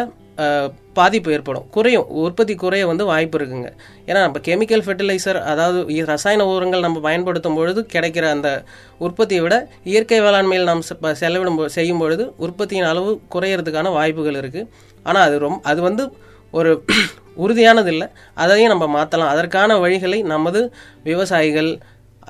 [0.93, 1.69] பாதிப்பு ஏற்படும்.
[1.71, 2.07] குறையும்.
[2.19, 3.69] உற்பத்தி குறைய வந்து வாய்ப்பு இருக்குங்க.
[4.07, 8.65] ஏன்னா நம்ம கெமிக்கல் ஃபெர்டிலைசர் அதாவது இ- ரசாயன உரங்கள் நம்ம பயன்படுத்தும் பொழுது கிடைக்கிற அந்த
[8.99, 14.69] உற்பத்தியை விட இயற்கை வேளாண்மையில் நாம் செ- செலவிடும் செய்யும் பொழுது உற்பத்தியின் அளவு குறையிறதுக்கான வாய்ப்புகள் இருக்குது
[15.07, 16.07] ஆனால் அது ரொம்ப அது வந்து
[16.53, 16.71] ஒரு
[17.37, 20.61] உறுதியானது இல்லை அதையும் நம்ம மாற்றலாம் அதற்கான வழிகளை நமது
[21.05, 21.71] விவசாயிகள்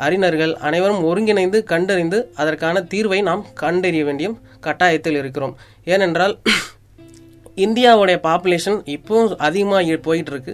[0.07, 4.29] அறிஞர்கள் அனைவரும் ஒருங்கிணைந்து கண்டறிந்து அதற்கான தீர்வை நாம் கண்டறிய வேண்டிய
[4.67, 5.57] கட்டாயத்தில் இருக்கிறோம்.
[5.85, 6.37] ஏனென்றால்
[7.65, 10.53] இந்தியாவுடைய பாப்புலேஷன் இப்போவும் அதிகமாக போயிட்டு இருக்கு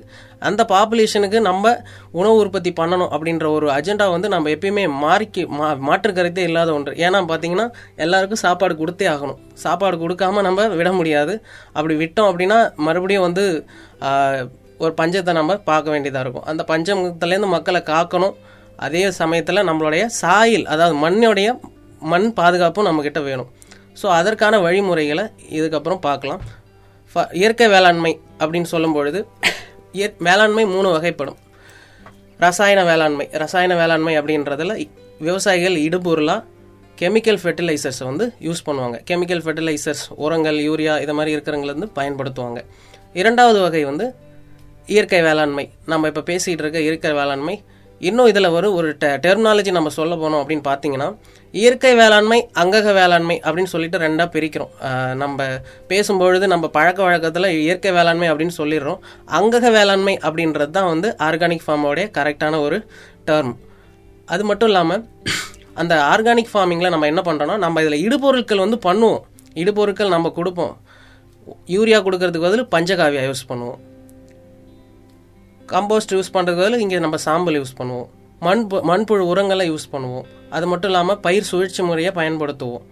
[0.49, 1.75] அந்த பாப்புலேஷனுக்கு நம்ம
[2.11, 6.93] உணவு உற்பத்தி பண்ணணும் அப்படின்ற ஒரு அஜெண்டா வந்து நம்ம எப்பயுமே மாறிக்கி மா மாற்று கருத்தே இல்லாத ஒன்று.
[6.93, 9.39] ஏன்னா பார்த்தீங்கன்னா எல்லாருக்கும் சாப்பாடு கொடுத்தே ஆகணும்.
[9.65, 11.37] சாப்பாடு கொடுக்காம நம்ம விட முடியாது.
[11.73, 13.45] அப்படி விட்டோம் அப்படின்னா மறுபடியும் வந்து
[14.79, 16.49] ஒரு பஞ்சத்தை நம்ம பார்க்க வேண்டியதாக இருக்கும்.
[16.51, 18.37] அந்த பஞ்சத்துலேருந்து மக்களை காக்கணும்.
[18.79, 21.59] அதே சமயத்தில் நம்மளுடைய சாயில் அதாவது மண்ணுடைய
[22.01, 23.51] மண் பாதுகாப்பும் நம்மக்கிட்ட வேணும்.
[24.03, 26.41] ஸோ அதற்கான வழிமுறைகளை இதுக்கப்புறம் பார்க்கலாம்.
[27.15, 29.27] ஃப- இயற்கை வேளாண்மை அப்படின்னு சொல்லும் பொழுது
[29.93, 31.37] இயற் வேளாண்மை மூணு வகைப்படும்.
[32.39, 36.45] ரசாயன வேளாண்மை ரசாயன வேளாண்மை அப்படின்றதில் விவசாயிகள் இடுபொருளாக
[36.99, 39.01] கெமிக்கல் ஃபெர்டிலைசர்ஸ் வந்து யூஸ் பண்ணுவாங்க.
[39.11, 42.65] கெமிக்கல் ஃபெர்டிலைசர்ஸ் உரங்கள் யூரியா இது மாதிரி இருக்கிறவங்களை வந்து பயன்படுத்துவாங்க.
[43.13, 44.15] இரண்டாவது வகை வந்து
[44.87, 45.71] இயற்கை வேளாண்மை.
[45.87, 47.65] நம்ம இப்போ பேசிகிட்டு இருக்க இயற்கை வேளாண்மை
[48.07, 48.89] இன்னும் இதில் ஒரு ஒரு
[49.25, 51.09] டெர்மினாலஜி நம்ம சொல்ல போனோம் அப்படின்னு பார்த்தீங்கன்னா
[51.61, 54.73] இயற்கை வேளாண்மை அங்கக வேளாண்மை அப்படின்னு சொல்லிட்டு ரெண்டாக பிரிக்கிறோம்.
[55.23, 55.47] நம்ம
[55.93, 59.01] பேசும்பொழுது நம்ம பழக்க வழக்கத்தில் இயற்கை வேளாண்மை அப்படின்னு சொல்லிடுறோம்.
[59.39, 62.79] அங்கக வேளாண்மை அப்படின்றது தான் வந்து ஆர்கானிக் ஃபார்மோடைய கரெக்டான ஒரு
[63.31, 63.55] டேர்ம்
[64.35, 65.03] அது மட்டும் இல்லாமல்
[65.83, 69.21] அந்த ஆர்கானிக் ஃபார்மிங்கில் நம்ம என்ன பண்ணுறோன்னா நம்ம இதில் இடுபொருட்கள் வந்து பண்ணுவோம்.
[69.63, 70.75] இடுபொருட்கள் நம்ம கொடுப்போம்.
[71.75, 73.79] யூரியா கொடுக்கறதுக்கு பதில் பஞ்சகாவியா யூஸ் பண்ணுவோம்.
[75.73, 78.09] கம்போஸ்ட் யூஸ் பண்ணுறதுக்கு பதில் இங்கே நம்ம சாம்பல் யூஸ் பண்ணுவோம்.
[78.47, 80.27] மண் மண்புழு உரங்களை யூஸ் பண்ணுவோம்.
[80.57, 82.85] அது மட்டும் இல்லாமல் பயிர் சுழற்சி முறையை பயன்படுத்துவோம்.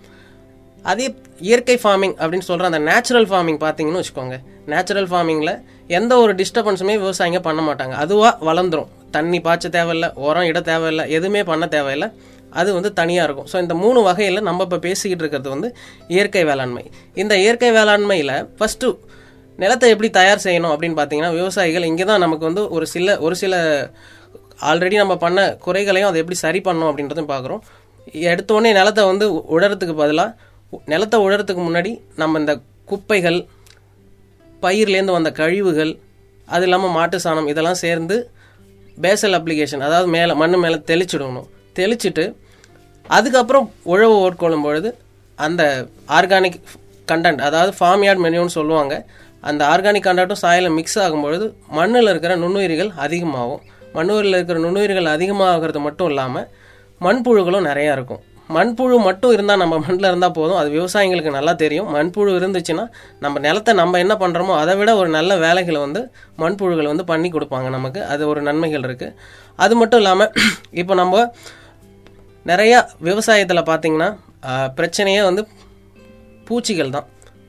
[0.90, 1.06] அதே
[1.48, 4.36] இயற்கை ஃபார்மிங் அப்படின்னு சொல்கிற அந்த நேச்சுரல் ஃபார்மிங் பார்த்தீங்கன்னு வச்சுக்கோங்க.
[4.72, 5.52] நேச்சுரல் ஃபார்மிங்கில்
[5.98, 7.94] எந்த ஒரு டிஸ்டர்பன்ஸுமே விவசாயிங்க பண்ண மாட்டாங்க.
[8.04, 8.90] அதுவாக வளர்ந்துரும்.
[9.16, 12.08] தண்ணி பாய்ச்ச தேவையில்லை உரம் இட தேவையில்லை எதுவுமே பண்ண தேவையில்லை.
[12.60, 13.48] அது வந்து தனியாக இருக்கும்.
[13.52, 15.68] ஸோ இந்த மூணு வகையில் நம்ம இப்போ பேசிக்கிட்டு இருக்கிறது வந்து
[16.14, 16.84] இயற்கை வேளாண்மை.
[17.22, 18.88] இந்த இயற்கை வேளாண்மையில் ஃபஸ்ட்டு
[19.58, 23.54] நிலத்தை எப்படி தயார் செய்யணும் அப்படின்னு பார்த்தீங்கன்னா விவசாயிகள் இங்கே தான் நமக்கு வந்து ஒரு சில ஒரு சில
[24.70, 27.62] ஆல்ரெடி நம்ம பண்ண குறைகளையும் அதை எப்படி சரி பண்ணணும் அப்படின்றதையும் பார்க்குறோம்.
[28.32, 30.34] எடுத்தோடனே நிலத்தை வந்து உழறதுக்கு பதிலாக
[30.92, 33.38] நிலத்தை உழறதுக்கு முன்னாடி நம்ம இந்த குப்பைகள்
[34.62, 35.92] பயிர்லேருந்து வந்த கழிவுகள்
[36.48, 38.16] அது இல்லாமல் மாட்டு சாணம் இதெல்லாம் சேர்ந்து
[38.98, 41.48] பேசல் அப்ளிகேஷன் அதாவது மேலே மண் மேலே தெளிச்சிடணும்.
[41.76, 42.24] தெளிச்சிட்டு
[43.06, 44.90] அதுக்கப்புறம் உழவு ஓட்கொள்ளும் பொழுது
[45.38, 45.62] அந்த
[46.18, 46.58] ஆர்கானிக்
[47.08, 48.94] கண்டென்ட் அதாவது ஃபார்ம் யார்ட் மெனுன்னு சொல்லுவாங்க
[49.50, 51.46] அந்த ஆர்கானிக் கண்டென்ட்டும் சாயில மிக்ஸ் ஆகும்பொழுது
[51.78, 53.62] மண்ணில் இருக்கிற நுண்ணுயிரிகள் அதிகமாகும்.
[53.96, 56.48] மண்ணுயிரில் இருக்கிற நுண்ணுயிர்கள் அதிகமாகிறது மட்டும் இல்லாமல்
[57.00, 58.22] மண்புழுகளும் நிறையா இருக்கும்.
[58.56, 60.58] மண்புழு மட்டும் இருந்தால் நம்ம மண்ணில் இருந்தால் போதும்.
[60.60, 61.88] அது விவசாயிங்களுக்கு நல்லா தெரியும்.
[61.96, 62.84] மண்புழு இருந்துச்சுன்னா
[63.24, 66.02] நம்ம நிலத்தை நம்ம என்ன பண்ணுறோமோ அதை விட ஒரு நல்ல வேலைகளை வந்து
[66.42, 68.02] மண்புழுகளை வந்து பண்ணி கொடுப்பாங்க நமக்கு.
[68.12, 69.14] அது ஒரு நன்மைகள் இருக்குது
[69.64, 70.32] அது மட்டும் இல்லாமல்
[70.80, 71.24] இப்போ நம்ம
[72.46, 74.08] நிறையா விவசாயத்தில் பார்த்திங்கன்னா
[74.78, 75.44] பிரச்சனையே வந்து
[76.48, 77.06] பூச்சிகள் தான்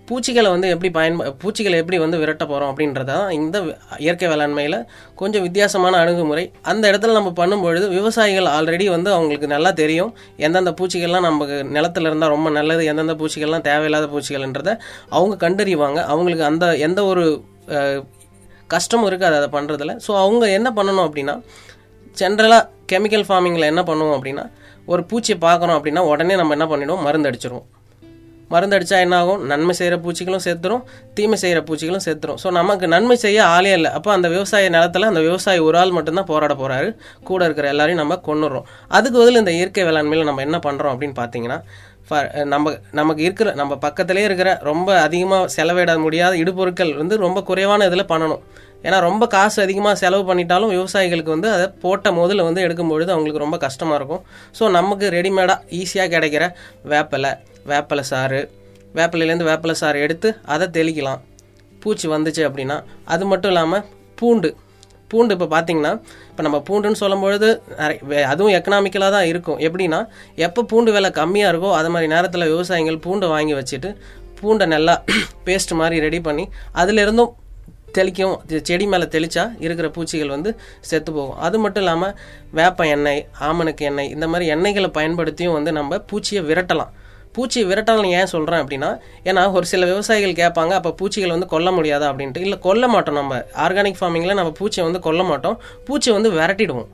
[0.09, 3.57] பூச்சிகளை வந்து எப்படி பயன் பூச்சிகளை எப்படி வந்து விரட்ட போகிறோம் அப்படின்றத இந்த
[4.05, 4.77] இயற்கை வேளாண்மையில்
[5.21, 6.45] கொஞ்சம் வித்தியாசமான அணுகுமுறை.
[6.71, 10.11] அந்த இடத்துல நம்ம பண்ணும்பொழுது விவசாயிகள் ஆல்ரெடி வந்து அவங்களுக்கு நல்லா தெரியும்.
[10.47, 14.75] எந்தெந்த பூச்சிகள்லாம் நமக்கு நிலத்துல இருந்தால் ரொம்ப நல்லது எந்தெந்த பூச்சிகள்லாம் தேவையில்லாத பூச்சிகள்ன்றதை
[15.17, 15.99] அவங்க கண்டறிவாங்க.
[16.13, 17.25] அவங்களுக்கு அந்த எந்த ஒரு
[18.75, 21.35] கஷ்டமும் இருக்காது அதை பண்ணுறதுல ஸோ அவங்க என்ன பண்ணணும் அப்படின்னா
[22.21, 24.45] ஜென்ரலாக கெமிக்கல் ஃபார்மிங்கில் என்ன பண்ணுவோம் அப்படின்னா
[24.93, 27.03] ஒரு பூச்சியை பார்க்குறோம் அப்படின்னா உடனே நம்ம என்ன பண்ணிடுவோம்?
[27.07, 27.67] மருந்து அடிச்சிருவோம்.
[28.49, 30.83] மருந்து அடித்தா என்ன ஆகும் நன்மை செய்கிற பூச்சிகளும் சேர்த்துரும்
[31.13, 33.91] தீமை செய்கிற பூச்சிகளும் சேர்த்துரும் ஸோ நமக்கு நன்மை செய்ய ஆளே இல்லை.
[33.91, 36.89] அப்போ அந்த விவசாய நிலத்தில் அந்த விவசாயி ஒரு ஆள் மட்டும்தான் போராட போகிறாரு
[37.23, 41.59] கூட இருக்கிற எல்லாரையும் நம்ம கொண்டுடுறோம் அதுக்கு பதில் இந்த இயற்கை வேளாண்மையில் நம்ம என்ன பண்ணுறோம் அப்படின்னு பார்த்தீங்கன்னா
[42.09, 47.85] for- நம்ம நமக்கு இருக்கிற நம்ம பக்கத்திலே இருக்கிற ரொம்ப அதிகமாக செலவிட முடியாத இடுபொருட்கள் வந்து ரொம்ப குறைவான
[47.85, 48.43] இதில் பண்ணணும்.
[48.87, 53.57] ஏன்னா ரொம்ப காசு அதிகமாக செலவு பண்ணிட்டாலும் விவசாயிகளுக்கு வந்து அதை போட்ட முதல்ல வந்து எடுக்கும்பொழுது அவங்களுக்கு ரொம்ப
[53.65, 54.21] கஷ்டமாக இருக்கும்.
[54.59, 56.43] ஸோ நமக்கு ரெடிமேடாக ஈஸியாக கிடைக்கிற
[56.91, 57.31] வேப்பிலை
[57.71, 58.39] வேப்பிலை சாறு
[58.95, 61.21] வேப்பிலையிலேருந்து வேப்பிலை சாறு எடுத்து அதை தெளிக்கலாம்.
[61.81, 63.83] பூச்சி வந்துச்சு அப்படின்னா அது மட்டும் இல்லாமல்
[64.19, 64.49] பூண்டு.
[65.11, 65.91] பூண்டு இப்போ பார்த்தீங்கன்னா
[66.29, 69.59] இப்போ நம்ம பூண்டுன்னு சொல்லும்பொழுது நிறைய வே- அதுவும் எக்கனாமிக்கலாக தான் இருக்கும்.
[69.67, 69.99] எப்படின்னா
[70.45, 73.91] எப்போ பூண்டு விலை கம்மியாக இருக்கோ அது மாதிரி நேரத்தில் விவசாயிகள் பூண்டை வாங்கி வச்சுட்டு
[74.41, 74.95] பூண்டை நல்லா
[75.47, 76.45] பேஸ்ட் மாதிரி ரெடி பண்ணி
[76.81, 77.31] அதிலிருந்தும்
[77.93, 81.37] தெளிக்கும் செடி மேலே தெளிச்சா இருக்கிற பூச்சிகள் வந்து செத்து போகும்.
[81.37, 82.15] அது மட்டும் இல்லாமல்
[82.51, 86.91] வேப்ப எண்ணெய் ஆமணக்கு எண்ணெய் இந்த மாதிரி எண்ணெய்களை பயன்படுத்தியும் வந்து நம்ம பூச்சியை விரட்டலாம்.
[87.33, 92.07] பூச்சி விரட்டலாம் ஏன் சொல்கிறேன் அப்படின்னா ஏன்னா ஒரு சில விவசாயிகள் கேட்பாங்க அப்போ பூச்சிகள் வந்து கொல்ல முடியாதா
[92.11, 92.37] அப்படின்ட்டு.
[92.37, 93.45] இல்லை கொல்ல மாட்டோம் நம்ம.
[93.65, 95.59] ஆர்கானிக் ஃபார்மிங்கில் நம்ம பூச்சியை வந்து கொல்ல மாட்டோம்.
[95.85, 96.87] பூச்சி வந்து விரட்டிடுவோம்.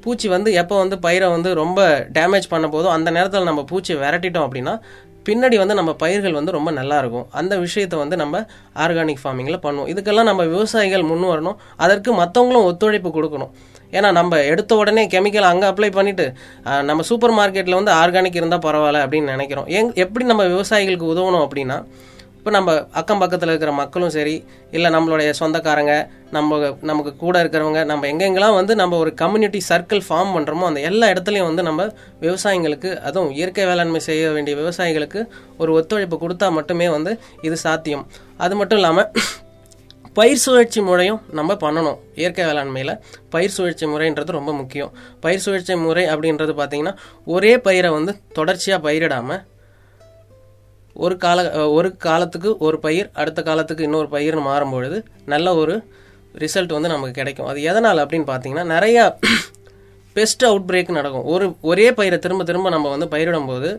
[0.00, 4.46] பூச்சி வந்து எப்போ வந்து பயிரை வந்து ரொம்ப டேமேஜ் பண்ண போதோ அந்த நேரத்தில் நம்ம பூச்சியை விரட்டிட்டோம்
[4.46, 4.80] அப்படின்னா
[5.28, 7.26] பின்னாடி வந்து நம்ம பயிர்கள் வந்து ரொம்ப நல்லா இருக்கும்.
[7.40, 8.40] அந்த விஷயத்தை வந்து நம்ம
[8.84, 9.90] ஆர்கானிக் ஃபார்மிங்கில் பண்ணுவோம்.
[9.92, 11.58] இதுக்கெல்லாம் நம்ம விவசாயிகள் முன் வரணும்.
[11.84, 13.52] அதற்கு மற்றவங்களும் ஒத்துழைப்பு கொடுக்கணும்.
[13.96, 16.24] ஏன்னா நம்ம எடுத்த உடனே கெமிக்கல் அங்கே அப்ளை பண்ணிட்டு
[16.88, 19.68] நம்ம சூப்பர் மார்க்கெட்டில் வந்து ஆர்கானிக் இருந்தால் பரவாயில்ல அப்படின்னு நினைக்கிறோம்.
[19.78, 21.78] எங் எப்படி நம்ம விவசாயிகளுக்கு உதவணும் அப்படின்னா
[22.44, 24.34] இப்போ நம்ம அக்கம் பக்கத்தில் இருக்கிற மக்களும் சரி
[24.76, 25.92] இல்லை நம்மளுடைய சொந்தக்காரங்க
[26.34, 26.58] நம்ம
[26.90, 31.48] நமக்கு கூட இருக்கிறவங்க நம்ம எங்கெங்கெல்லாம் வந்து நம்ம ஒரு கம்யூனிட்டி சர்க்கிள் ஃபார்ம் பண்ணுறோமோ அந்த எல்லா இடத்துலையும்
[31.50, 31.86] வந்து நம்ம
[32.24, 35.22] விவசாயிங்களுக்கு அதுவும் இயற்கை வேளாண்மை செய்ய வேண்டிய விவசாயிகளுக்கு
[35.62, 37.14] ஒரு ஒத்துழைப்பு கொடுத்தா மட்டுமே வந்து
[37.48, 38.04] இது சாத்தியம்.
[38.46, 39.08] அது மட்டும் இல்லாமல்
[40.20, 41.98] பயிர் சுழற்சி முறையும் நம்ம பண்ணணும்.
[42.20, 42.94] இயற்கை வேளாண்மையில்
[43.36, 44.92] பயிர் சுழற்சி முறைன்றது ரொம்ப முக்கியம்.
[45.24, 46.94] பயிர் சுழற்சி முறை அப்படின்றது பார்த்திங்கன்னா
[47.36, 49.42] ஒரே பயிரை வந்து தொடர்ச்சியாக பயிரிடாமல்
[50.94, 55.74] ஒரு கால ஒரு காலத்துக்கு ஒரு பயிர் அடுத்த காலத்துக்கு இன்னொரு பயிர்னு மாறும்பொழுது நல்ல ஒரு
[56.38, 57.46] ரிசல்ட் வந்து நமக்கு கிடைக்கும்.
[57.46, 59.04] அது எதனால் அப்படின்னு பார்த்தீங்கன்னா நிறையா
[60.12, 61.24] பெஸ்ட் அவுட் பிரேக் நடக்கும்.
[61.24, 63.70] ஒரு ஒரே பயிரை திரும்ப திரும்ப நம்ம வந்து பயிரிடும்போது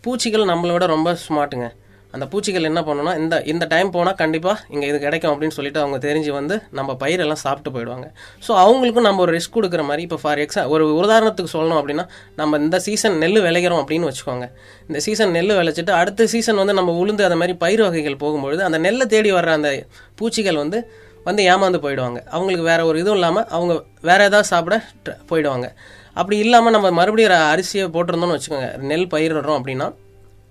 [0.00, 1.68] பூச்சிகள் நம்மளை விட ரொம்ப ஸ்மார்ட்டுங்க
[2.12, 6.08] அந்த பூச்சிகள் என்ன பண்ணுன்னா இந்த இந்த டைம் போனால் கண்டிப்பாக இங்கே இது கிடைக்கும் அப்படின்னு சொல்லிட்டு அவங்க
[6.08, 8.06] தெரிஞ்சு வந்து நம்ம பயிரெல்லாம் சாப்பிட்டு போயிடுவாங்க.
[8.48, 12.56] ஸோ அவங்களுக்கும் நம்ம ஒரு ரிஸ்க் கொடுக்குற மாதிரி இப்போ ஃபார் எக்ஸா ஒரு உதாரணத்துக்கு சொல்லணும் அப்படின்னா நம்ம
[12.56, 14.48] இந்த சீசன் நெல் விளைகிறோம் அப்படின்னு வச்சுக்கோங்க.
[14.88, 18.78] இந்த சீசன் நெல் விளைச்சிட்டு அடுத்த சீசன் வந்து நம்ம உளுந்து அந்த மாதிரி பயிர் வகைகள் போகும்பொழுது அந்த
[18.78, 20.90] நெல்லை தேடி வர்ற அந்த பூச்சிகள் வந்து
[21.24, 22.24] வந்து ஏமாந்து போயிடுவாங்க.
[22.30, 25.66] அவங்களுக்கு வேற ஒரு இதுவும் இல்லாமல் அவங்க வேற ஏதாவது சாப்பிட ட்ர- போயிடுவாங்க.
[26.14, 28.76] அப்படி இல்லாமல் நம்ம மறுபடியும் அரிசியை போட்டிருந்தோம்னு வச்சுக்கோங்க.
[28.76, 29.92] நெல் பயிரிடுறோம் அப்படின்னா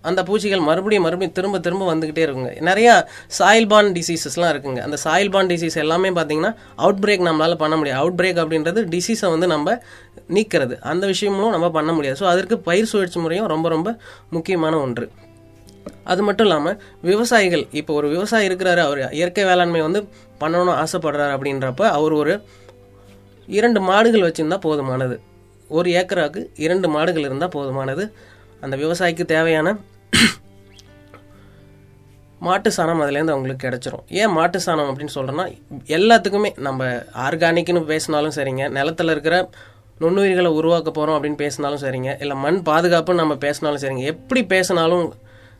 [0.03, 2.51] அந்த பூச்சிகள் மறுபடியும் மறுபடியும் திரும்ப திரும்ப வந்துக்கிட்டே இருக்குங்க.
[2.69, 2.93] நிறையா
[3.39, 4.81] சாயில் பான் டிசீசஸ்லாம் இருக்குங்க.
[4.87, 7.99] அந்த சாயில் பான் டிசீஸ் எல்லாமே பார்த்தீங்கன்னா அவுட் பிரேக் நம்மளால் பண்ண முடியாது.
[8.03, 9.77] அவுட் பிரேக் அப்படின்றது டிசீஸை வந்து நம்ம
[10.37, 10.77] நீக்கிறது.
[10.91, 12.19] அந்த விஷயமும் நம்ம பண்ண முடியாது.
[12.21, 13.91] ஸோ அதற்கு பயிர் சுழற்சி முறையும் ரொம்ப ரொம்ப
[14.29, 15.07] முக்கியமான ஒன்று.
[16.11, 16.77] அது மட்டும் இல்லாமல்
[17.09, 19.99] விவசாயிகள் இப்போ ஒரு விவசாயி இருக்கிறாரு அவர் இயற்கை வேளாண்மை வந்து
[20.41, 22.33] பண்ணணும்னு ஆசைப்படுறாரு அப்படின்றப்ப அவர் ஒரு
[23.47, 25.15] இரண்டு மாடுகள் வச்சுருந்தா போதுமானது.
[25.69, 28.03] ஒரு ஏக்கராக்கு இரண்டு மாடுகள் இருந்தால் போதுமானது.
[28.61, 29.77] அந்த விவசாயிக்கு தேவையான
[32.45, 34.03] மாட்டு சாணம் அதுலேருந்து அவங்களுக்கு கிடச்சிரும்.
[34.19, 35.45] ஏன் மாட்டு சாணம் அப்படின்னு சொல்கிறேன்னா
[35.97, 36.83] எல்லாத்துக்குமே நம்ம
[37.25, 39.37] ஆர்கானிக்னு பேசினாலும் சரிங்க நிலத்துல இருக்கிற
[40.01, 44.03] நுண்ணுயிர்களை உருவாக்க போகிறோம் அப்படின்னு பேசினாலும் சரிங்க இல்லை மண் பாதுகாப்புன்னு நம்ம பேசினாலும் சரிங்க.
[44.13, 45.07] எப்படி பேசினாலும்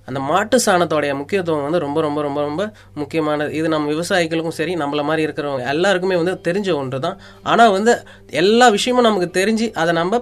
[0.08, 2.62] அந்த மாட்டு சாணத்தோடைய முக்கியத்துவம் வந்து ரொம்ப ரொம்ப ரொம்ப ரொம்ப
[3.02, 3.52] முக்கியமானது.
[3.54, 7.94] இது நம்ம விவசாயிகளுக்கும் சரி நம்மள மாதிரி இருக்கிறவங்க எல்லாருக்குமே வந்து தெரிஞ்ச ஒன்று தான் ஆனால் வந்து
[8.42, 10.22] எல்லா விஷயமும் நமக்கு தெரிஞ்சு அதை நம்ம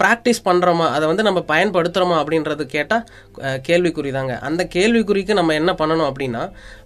[0.00, 3.04] ப்ராக்டிஸ் பண்ணுறோமா அதை வந்து நம்ம பயன்படுத்துகிறோமா அப்படின்றது கேட்டால்
[3.68, 6.42] கேள்விக்குறி தாங்க அந்த கேள்விக்குறிக்கு நம்ம என்ன பண்ணணும் அப்படின்னா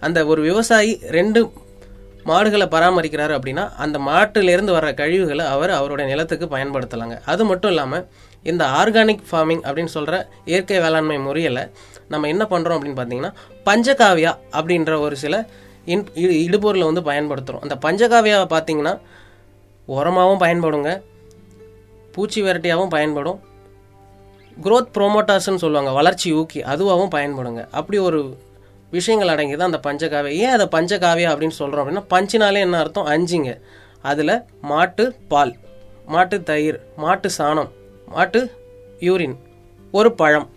[0.08, 1.42] அந்த ஒரு விவசாயி ரெண்டு
[2.28, 7.16] மாடுகளை பராமரிக்கிறாரு அப்படின்னா அந்த மாட்டிலிருந்து வர்ற கழிவுகளை அவர் அவருடைய நிலத்துக்கு பயன்படுத்தலாங்க.
[7.32, 8.06] அது மட்டும் இல்லாமல்
[8.50, 10.14] இந்த ஆர்கானிக் ஃபார்மிங் அப்படின்னு சொல்கிற
[10.50, 11.60] இயற்கை வேளாண்மை முறையில்
[12.12, 13.32] நம்ம என்ன பண்ணுறோம் அப்படின்னு பார்த்தீங்கன்னா
[13.68, 15.34] பஞ்சகாவியா அப்படின்ற ஒரு சில
[15.94, 16.04] இன்
[16.44, 18.94] இடுபொருளை வந்து பயன்படுத்துகிறோம் அந்த பஞ்சகாவியாவை பார்த்தீங்கன்னா
[19.88, 20.90] உரமாகவும் பயன்படுங்க.
[22.14, 23.38] பூச்சி விரட்டியாகவும் பயன்படும்.
[24.64, 27.62] குரோத் ப்ரோமோட்டர்ஸ்னு சொல்லுவாங்க வளர்ச்சி ஊக்கி அதுவாகவும் பயன்படுங்க.
[27.70, 28.20] அப்படி ஒரு
[28.90, 33.06] விஷயங்கள் அடங்கி தான் அந்த பஞ்சகாவியம் ஏன் அதை பஞ்சகாவியம் அப்படின்னு சொல்கிறோம் அப்படின்னா பஞ்சினாலே என்ன அர்த்தம்?
[33.06, 33.52] அஞ்சுங்க.
[34.10, 35.52] அதில் மாட்டு பால்
[36.06, 37.70] மாட்டு தயிர் மாட்டு சாணம்
[38.08, 38.40] மாட்டு
[39.00, 39.36] யூரின்
[39.98, 40.48] ஒரு பழம்.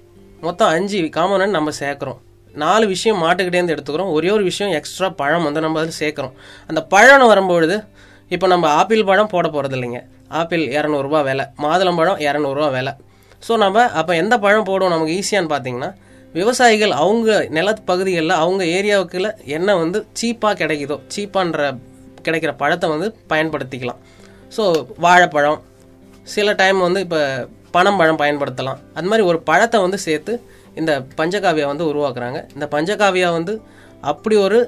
[0.41, 2.19] மொத்தம் அஞ்சு காமனன் நம்ம சேர்க்குறோம்.
[2.53, 4.11] நாலு விஷயம் மாட்டுக்கிட்டேருந்து எடுத்துக்கிறோம்.
[4.17, 6.35] ஒரே ஒரு விஷயம் எக்ஸ்ட்ரா பழம் வந்து நம்ம அதில் சேர்க்குறோம்.
[6.67, 7.77] அந்த பழம்னு வரும்பொழுது
[8.35, 9.99] இப்போ நம்ம ஆப்பிள் பழம் போட போகிறது இல்லைங்க
[10.39, 12.93] ஆப்பிள் இரநூறுபா விலை மாதுளம்பழம் இரநூறுவா விலை.
[13.47, 15.89] ஸோ நம்ம அப்போ எந்த பழம் போடுவோம் நமக்கு ஈஸியான்னு பார்த்தீங்கன்னா
[16.33, 21.69] விவசாயிகள் அவங்க நிலத்து பகுதிகளில் அவங்க ஏரியாவுக்குள்ள என்ன வந்து சீப்பாக கிடைக்குதோ சீப்பான்ற
[22.25, 24.01] கிடைக்கிற பழத்தை வந்து பயன்படுத்திக்கலாம்.
[24.55, 24.63] ஸோ
[25.05, 25.61] வாழைப்பழம்
[26.33, 27.21] சில டைம் வந்து இப்போ
[27.75, 28.79] பனம்பழம் பயன்படுத்தலாம்.
[28.97, 30.33] அது மாதிரி ஒரு பழத்தை வந்து சேர்த்து
[30.79, 32.39] இந்த பஞ்சகாவியா வந்து உருவாக்குறாங்க.
[32.55, 33.53] இந்த பஞ்சகாவியா வந்து
[34.11, 34.59] அப்படி ஒரு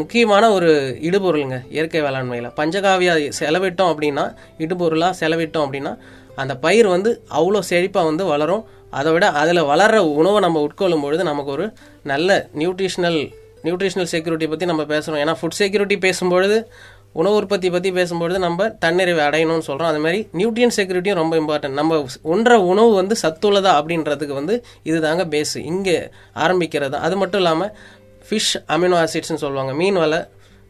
[0.00, 0.70] முக்கியமான ஒரு
[1.08, 2.48] இடுபொருளுங்க இயற்கை வேளாண்மையில்.
[2.58, 4.24] பஞ்சகாவியாக செலவிட்டோம் அப்படின்னா
[4.64, 5.92] இடுபொருளாக செலவிட்டோம் அப்படின்னா
[6.42, 8.64] அந்த பயிர் வந்து அவ்வளோ செழிப்பாக வந்து வளரும்.
[8.98, 11.66] அதை விட அதில் வளர்கிற உணவை நம்ம உட்கொள்ளும் பொழுது நமக்கு ஒரு
[12.02, 13.18] நல்ல நியூட்ரிஷனல்
[13.64, 16.56] நியூட்ரிஷனல் செக்யூரிட்டி பற்றி நம்ம பேசுகிறோம் ஏன்னா ஃபுட் செக்யூரிட்டி பேசும்பொழுது
[17.12, 21.98] உணவு உற்பத்தி பற்றி பேசும்பொழுது நம்ம தன்னிறைவு அடையணும்னு சொல்கிறோம் அது மாதிரி நியூட்ரியன் செக்யூரிட்டியும் ரொம்ப இம்பார்ட்டன்ட் நம்ம
[22.34, 25.96] உண்ற உணவு வந்து சத்துள்ளதா அப்படின்றதுக்கு வந்து இதுதாங்க பேஸு இங்கே
[26.36, 27.72] ஆரம்பிக்கிறது அது மட்டும் இல்லாமல்
[28.28, 29.72] ஃபிஷ் அமினோ ஆசிட்ஸ்னு சொல்லுவாங்க.
[29.80, 30.14] மீன் வள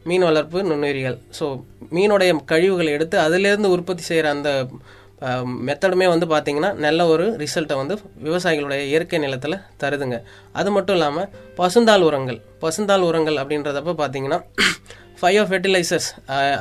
[0.08, 1.16] மீன் வளர்ப்பு நுண்ணுயிரிகள்.
[1.38, 1.44] ஸோ
[1.96, 4.50] மீனுடைய கழிவுகளை எடுத்து அதிலேருந்து உற்பத்தி செய்கிற அந்த
[5.68, 7.94] மெத்தடுமே வந்து பார்த்திங்கன்னா நல்ல ஒரு ரிசல்ட்டை வந்து
[8.26, 10.18] விவசாயிகளுடைய இயற்கை நிலத்தில் தருதுங்க.
[10.60, 11.28] அது மட்டும் இல்லாமல்
[11.60, 12.38] பசுந்தாள் உரங்கள்.
[12.64, 14.38] பசுந்தாள் உரங்கள் அப்படின்றதப்ப பார்த்தீங்கன்னா
[15.22, 16.08] பயோ ஃபெர்டிலைசர்ஸ்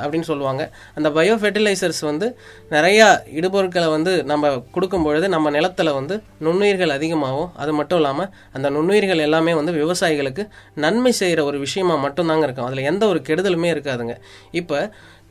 [0.02, 0.64] அப்படின்னு சொல்லுவாங்க.
[0.98, 2.28] அந்த பயோ ஃபெர்டிலைசர்ஸ் வந்து
[2.76, 3.08] நிறையா
[3.40, 7.50] இடுபொருட்களை வந்து நம்ம கொடுக்கும் பொழுது நம்ம நிலத்தில் வந்து நுண்ணுயிர்கள் அதிகமாகும்.
[7.64, 10.46] அது மட்டும் இல்லாமல் அந்த நுண்ணுயிர்கள் எல்லாமே வந்து விவசாயிகளுக்கு
[10.86, 12.70] நன்மை செய்கிற ஒரு விஷயமா மட்டும்தாங்க இருக்கும்.
[12.70, 14.16] அதில் எந்த ஒரு கெடுதலுமே இருக்காதுங்க.
[14.62, 14.80] இப்போ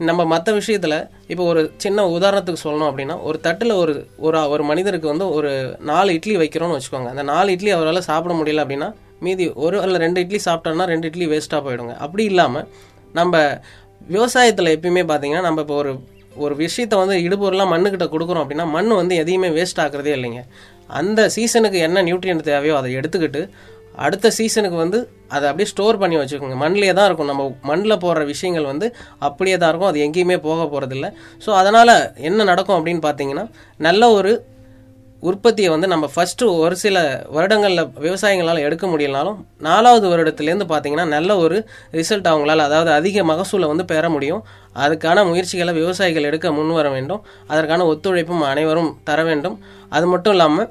[0.08, 0.98] நம்ம மற்ற விஷயத்தில்
[1.32, 3.92] இப்போ ஒரு சின்ன உதாரணத்துக்கு சொல்லணும் அப்படின்னா ஒரு தட்டில் ஒரு
[4.26, 5.52] ஒரு ஒரு மனிதருக்கு வந்து ஒரு
[5.90, 7.10] நாலு இட்லி வைக்கிறோன்னு வச்சுக்கோங்க.
[7.14, 8.88] அந்த நாலு இட்லி அவரால் சாப்பிட முடியல அப்படின்னா
[9.26, 11.94] மீதி ஒரு அல்ல ரெண்டு இட்லி சாப்பிட்டோன்னா ரெண்டு இட்லி வேஸ்ட்டாக போயிடுங்க.
[12.06, 12.66] அப்படி இல்லாமல்
[13.18, 13.34] நம்ம
[14.14, 15.92] விவசாயத்தில் எப்பயுமே பார்த்தீங்கன்னா நம்ம இப்போ ஒரு
[16.44, 20.40] ஒரு விஷயத்தை வந்து இடுபொருளாக மண்ணுக்கிட்ட கொடுக்குறோம் அப்படின்னா மண் வந்து எதையுமே வேஸ்ட் ஆக்குறதே இல்லைங்க.
[20.98, 23.42] அந்த சீசனுக்கு என்ன நியூட்ரியன்ட் தேவையோ அதை எடுத்துக்கிட்டு
[24.06, 24.98] அடுத்த சீசனுக்கு வந்து
[25.34, 26.56] அதை அப்படியே ஸ்டோர் பண்ணி வச்சுக்கோங்க.
[26.62, 27.30] மண்ணிலே தான் இருக்கும்.
[27.30, 28.86] நம்ம மண்ணில் போடுற விஷயங்கள் வந்து
[29.28, 29.90] அப்படியே தான் இருக்கும்.
[29.92, 31.08] அது எங்கேயுமே போக போகிறதில்ல
[31.44, 31.94] ஸோ அதனால்
[32.28, 33.44] என்ன நடக்கும் அப்படின்னு பார்த்தீங்கன்னா
[33.88, 34.32] நல்ல ஒரு
[35.20, 41.68] உற்பத்தியை வந்து நம்ம ஃபஸ்ட்டு ஒரு சில வருடங்களில் விவசாயிகளால் எடுக்க முடியலனாலும் நாலாவது வருடத்துலேருந்து பார்த்தீங்கன்னா நல்ல ஒரு
[41.92, 44.44] ரிசல்ட் அவங்களால் அதாவது அதிக மகசூலை வந்து பெற முடியும்.
[44.84, 47.22] அதுக்கான முயற்சிகளை விவசாயிகள் எடுக்க முன் வர வேண்டும்.
[47.46, 49.58] அதற்கான ஒத்துழைப்பும் அனைவரும் தர வேண்டும்.
[49.88, 50.68] அது மட்டும் இல்லாமல்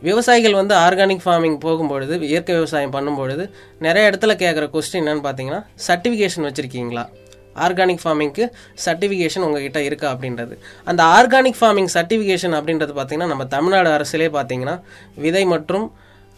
[0.00, 6.46] விவசாயிகள் வந்து ஆர்கானிக் ஃபார்மிங் போகும்பொழுது இயற்கை விவசாயம் பண்ணும்பொழுது நிறைய இடத்துல கேட்குற கொஸ்டின் என்னென்னு பார்த்தீங்கன்னா சர்டிஃபிகேஷன்
[6.48, 7.04] வச்சுருக்கீங்களா?
[7.66, 8.44] ஆர்கானிக் ஃபார்மிங்க்கு
[8.84, 10.54] சர்டிஃபிகேஷன் உங்ககிட்ட இருக்கா அப்படின்றது.
[10.90, 14.76] அந்த ஆர்கானிக் ஃபார்மிங் சர்டிஃபிகேஷன் அப்படின்றது பார்த்தீங்கன்னா நம்ம தமிழ்நாடு அரசிலே பார்த்தீங்கன்னா
[15.26, 15.86] விதை மற்றும்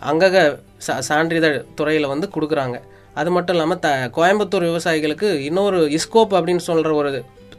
[0.01, 0.37] அங்கக
[0.87, 2.77] ச சான்றிதழ் துறையில் வந்து கொடுக்குறாங்க.
[3.21, 7.11] அது மட்டும் இல்லாமல் த கோயம்புத்தூர் விவசாயிகளுக்கு இன்னொரு இஸ்கோப் அப்படின்னு சொல்கிற ஒரு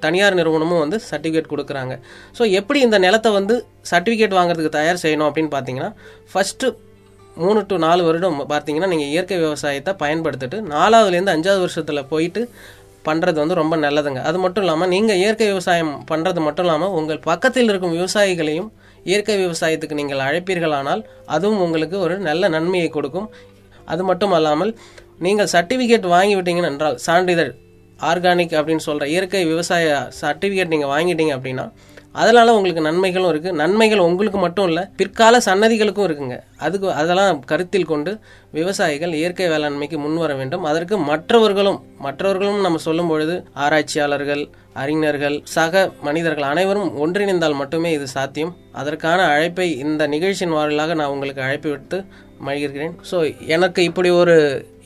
[0.05, 1.93] தனியார் நிறுவனமும் வந்து சர்டிஃபிகேட் கொடுக்குறாங்க.
[2.37, 3.55] ஸோ எப்படி இந்த நிலத்தை வந்து
[3.91, 5.91] சர்டிஃபிகேட் வாங்குறதுக்கு தயார் செய்யணும் அப்படின்னு பார்த்தீங்கன்னா
[6.33, 6.69] ஃபஸ்ட்டு
[7.43, 12.41] மூணு டு நாலு வருடம் பார்த்தீங்கன்னா நீங்கள் இயற்கை விவசாயத்தை பயன்படுத்திட்டு நாலாவதுலேருந்து அஞ்சாவது வருஷத்தில் போயிட்டு
[13.07, 14.21] பண்ணுறது வந்து ரொம்ப நல்லதுங்க.
[14.29, 18.69] அது மட்டும் இல்லாமல் நீங்கள் இயற்கை விவசாயம் பண்ணுறது மட்டும் இல்லாமல் உங்கள் பக்கத்தில் இருக்கும் விவசாயிகளையும்
[19.09, 21.01] இயற்கை விவசாயத்துக்கு நீங்கள் அழைப்பீர்களானால்
[21.35, 23.27] அதுவும் உங்களுக்கு ஒரு நல்ல நன்மையை கொடுக்கும்.
[23.93, 24.71] அது மட்டும் அல்லாமல்
[25.25, 27.51] நீங்கள் சர்டிஃபிகேட் வாங்கிவிட்டீங்கன்னு என்றால் சான்றிதழ்
[27.99, 31.65] ஆர்கானிக் அப்படின்னு சொல்கிற இயற்கை விவசாய சர்டிஃபிகேட் நீங்கள் வாங்கிட்டீங்க அப்படின்னா
[32.21, 36.35] அதனால உங்களுக்கு நன்மைகளும் இருக்குது நன்மைகள் உங்களுக்கு மட்டும் இல்லை பிற்கால சன்னதிகளுக்கும் இருக்குங்க.
[36.65, 38.11] அதுக்கு அதெல்லாம் கருத்தில் கொண்டு
[38.57, 40.65] விவசாயிகள் இயற்கை வேளாண்மைக்கு முன் வர வேண்டும்.
[40.71, 44.43] அதற்கு மற்றவர்களும் மற்றவர்களும் நம்ம சொல்லும் பொழுது ஆராய்ச்சியாளர்கள்
[44.83, 48.53] அறிஞர்கள் சக மனிதர்கள் அனைவரும் ஒன்றிணைந்தால் மட்டுமே இது சாத்தியம்.
[48.81, 51.99] அதற்கான அழைப்பை இந்த நிகழ்ச்சியின் வாயிலாக நான் உங்களுக்கு அழைப்பு விட்டு
[52.47, 52.95] மகிழ்கிறேன்.
[53.09, 53.17] ஸோ
[53.55, 54.37] எனக்கு இப்படி ஒரு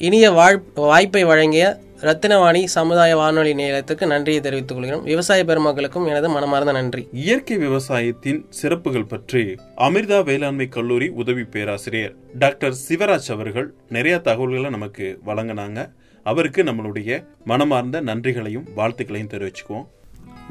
[0.08, 0.58] இனிய வாழ்
[0.90, 1.66] வாய்ப்பை வழங்கிய
[2.02, 5.04] ரத்தினவாணி சமுதாய வானொலி நிலையத்துக்கு நன்றியை தெரிவித்துக் கொள்கிறோம்.
[5.04, 7.08] விவசாய பெருமக்களுக்கும் எனது மனமார்ந்த நன்றி.
[7.14, 15.20] இயற்கை விவசாயத்தின் சிறப்புகள் பற்றி அமிர்தா வேளாண்மை கல்லூரி உதவி பேராசிரியர் டாக்டர் சிவராஜ் அவர்கள் நிறைய தகவல்களை நமக்கு
[15.26, 15.92] வழங்கினாங்க.
[16.24, 19.88] அவருக்கு நம்மளுடைய மனமார்ந்த நன்றிகளையும் வாழ்த்துக்களையும் தெரிவிச்சுக்குவோம்.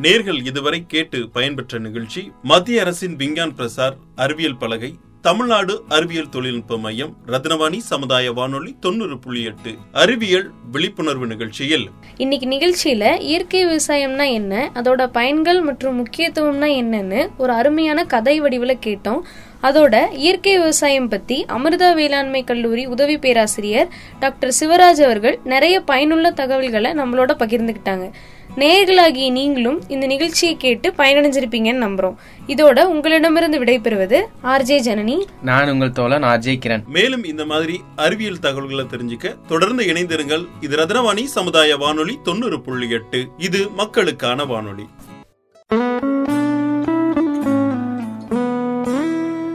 [0.02, 7.16] நேர்கள் இதுவரை கேட்டு பயன்பெற்ற நிகழ்ச்சி மத்திய அரசின் விஞ்ஞான் பிரசார் அறிவியல் பலகை தமிழ்நாடு அறிவியல் தொழில்நுட்ப மையம்
[7.26, 11.90] ரத்னவாணி சமுதாய வானொலி தொண்ணூறு புள்ளி எட்டு அறிவியல் விழிப்புணர்வு நிகழ்ச்சியில்.
[12.16, 19.20] இன்னைக்கு நிகழ்ச்சியில இயற்கை விவசாயம்னா என்ன அதோட பயன்கள் மற்றும் முக்கியத்துவம்னா என்னன்னு ஒரு அருமையான கதை வடிவில் கேட்டோம்.
[19.62, 23.88] அதோட இயற்கை விவசாயம் பத்தி அமிர்தா வேளாண்மை கல்லூரி உதவி பேராசிரியர்
[24.20, 28.10] டாக்டர் சிவராஜ் அவர்கள் நிறைய பயனுள்ள தகவல்களை நம்மளோட பகிர்ந்துக்கிட்டாங்க.
[28.58, 32.14] நேயர்களாகிய நீங்களும் இந்த நிகழ்ச்சியை கேட்டு பயனடைஞ்சிருப்பீங்கன்னு நம்புறோம்.
[32.46, 35.24] இதோட உங்களிடமிருந்து விடைபெறுவது ஆர்ஜே ஜனனி.
[35.42, 36.84] நான் உங்கள் தோழன் அஜய் கிரண்.
[36.86, 40.46] மேலும் இந்த மாதிரி அறிவியல் தகவல்களை தெரிஞ்சுக்க தொடர்ந்து இணைந்திருங்கள்.
[40.60, 43.28] இது ரத்னவாணி சமுதாய வானொலி தொண்ணூறு புள்ளி எட்டு.
[43.36, 44.86] இது மக்களுக்கான வானொலி.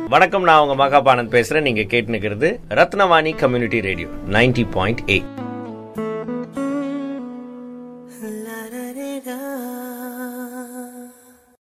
[0.09, 1.61] வணக்கம் நான் உங்க மகாபானந்த் பேசுறேன்.
[1.61, 5.31] நீங்க கேட்டு நிக்கிறது Rathnavani community radio ninety point eight.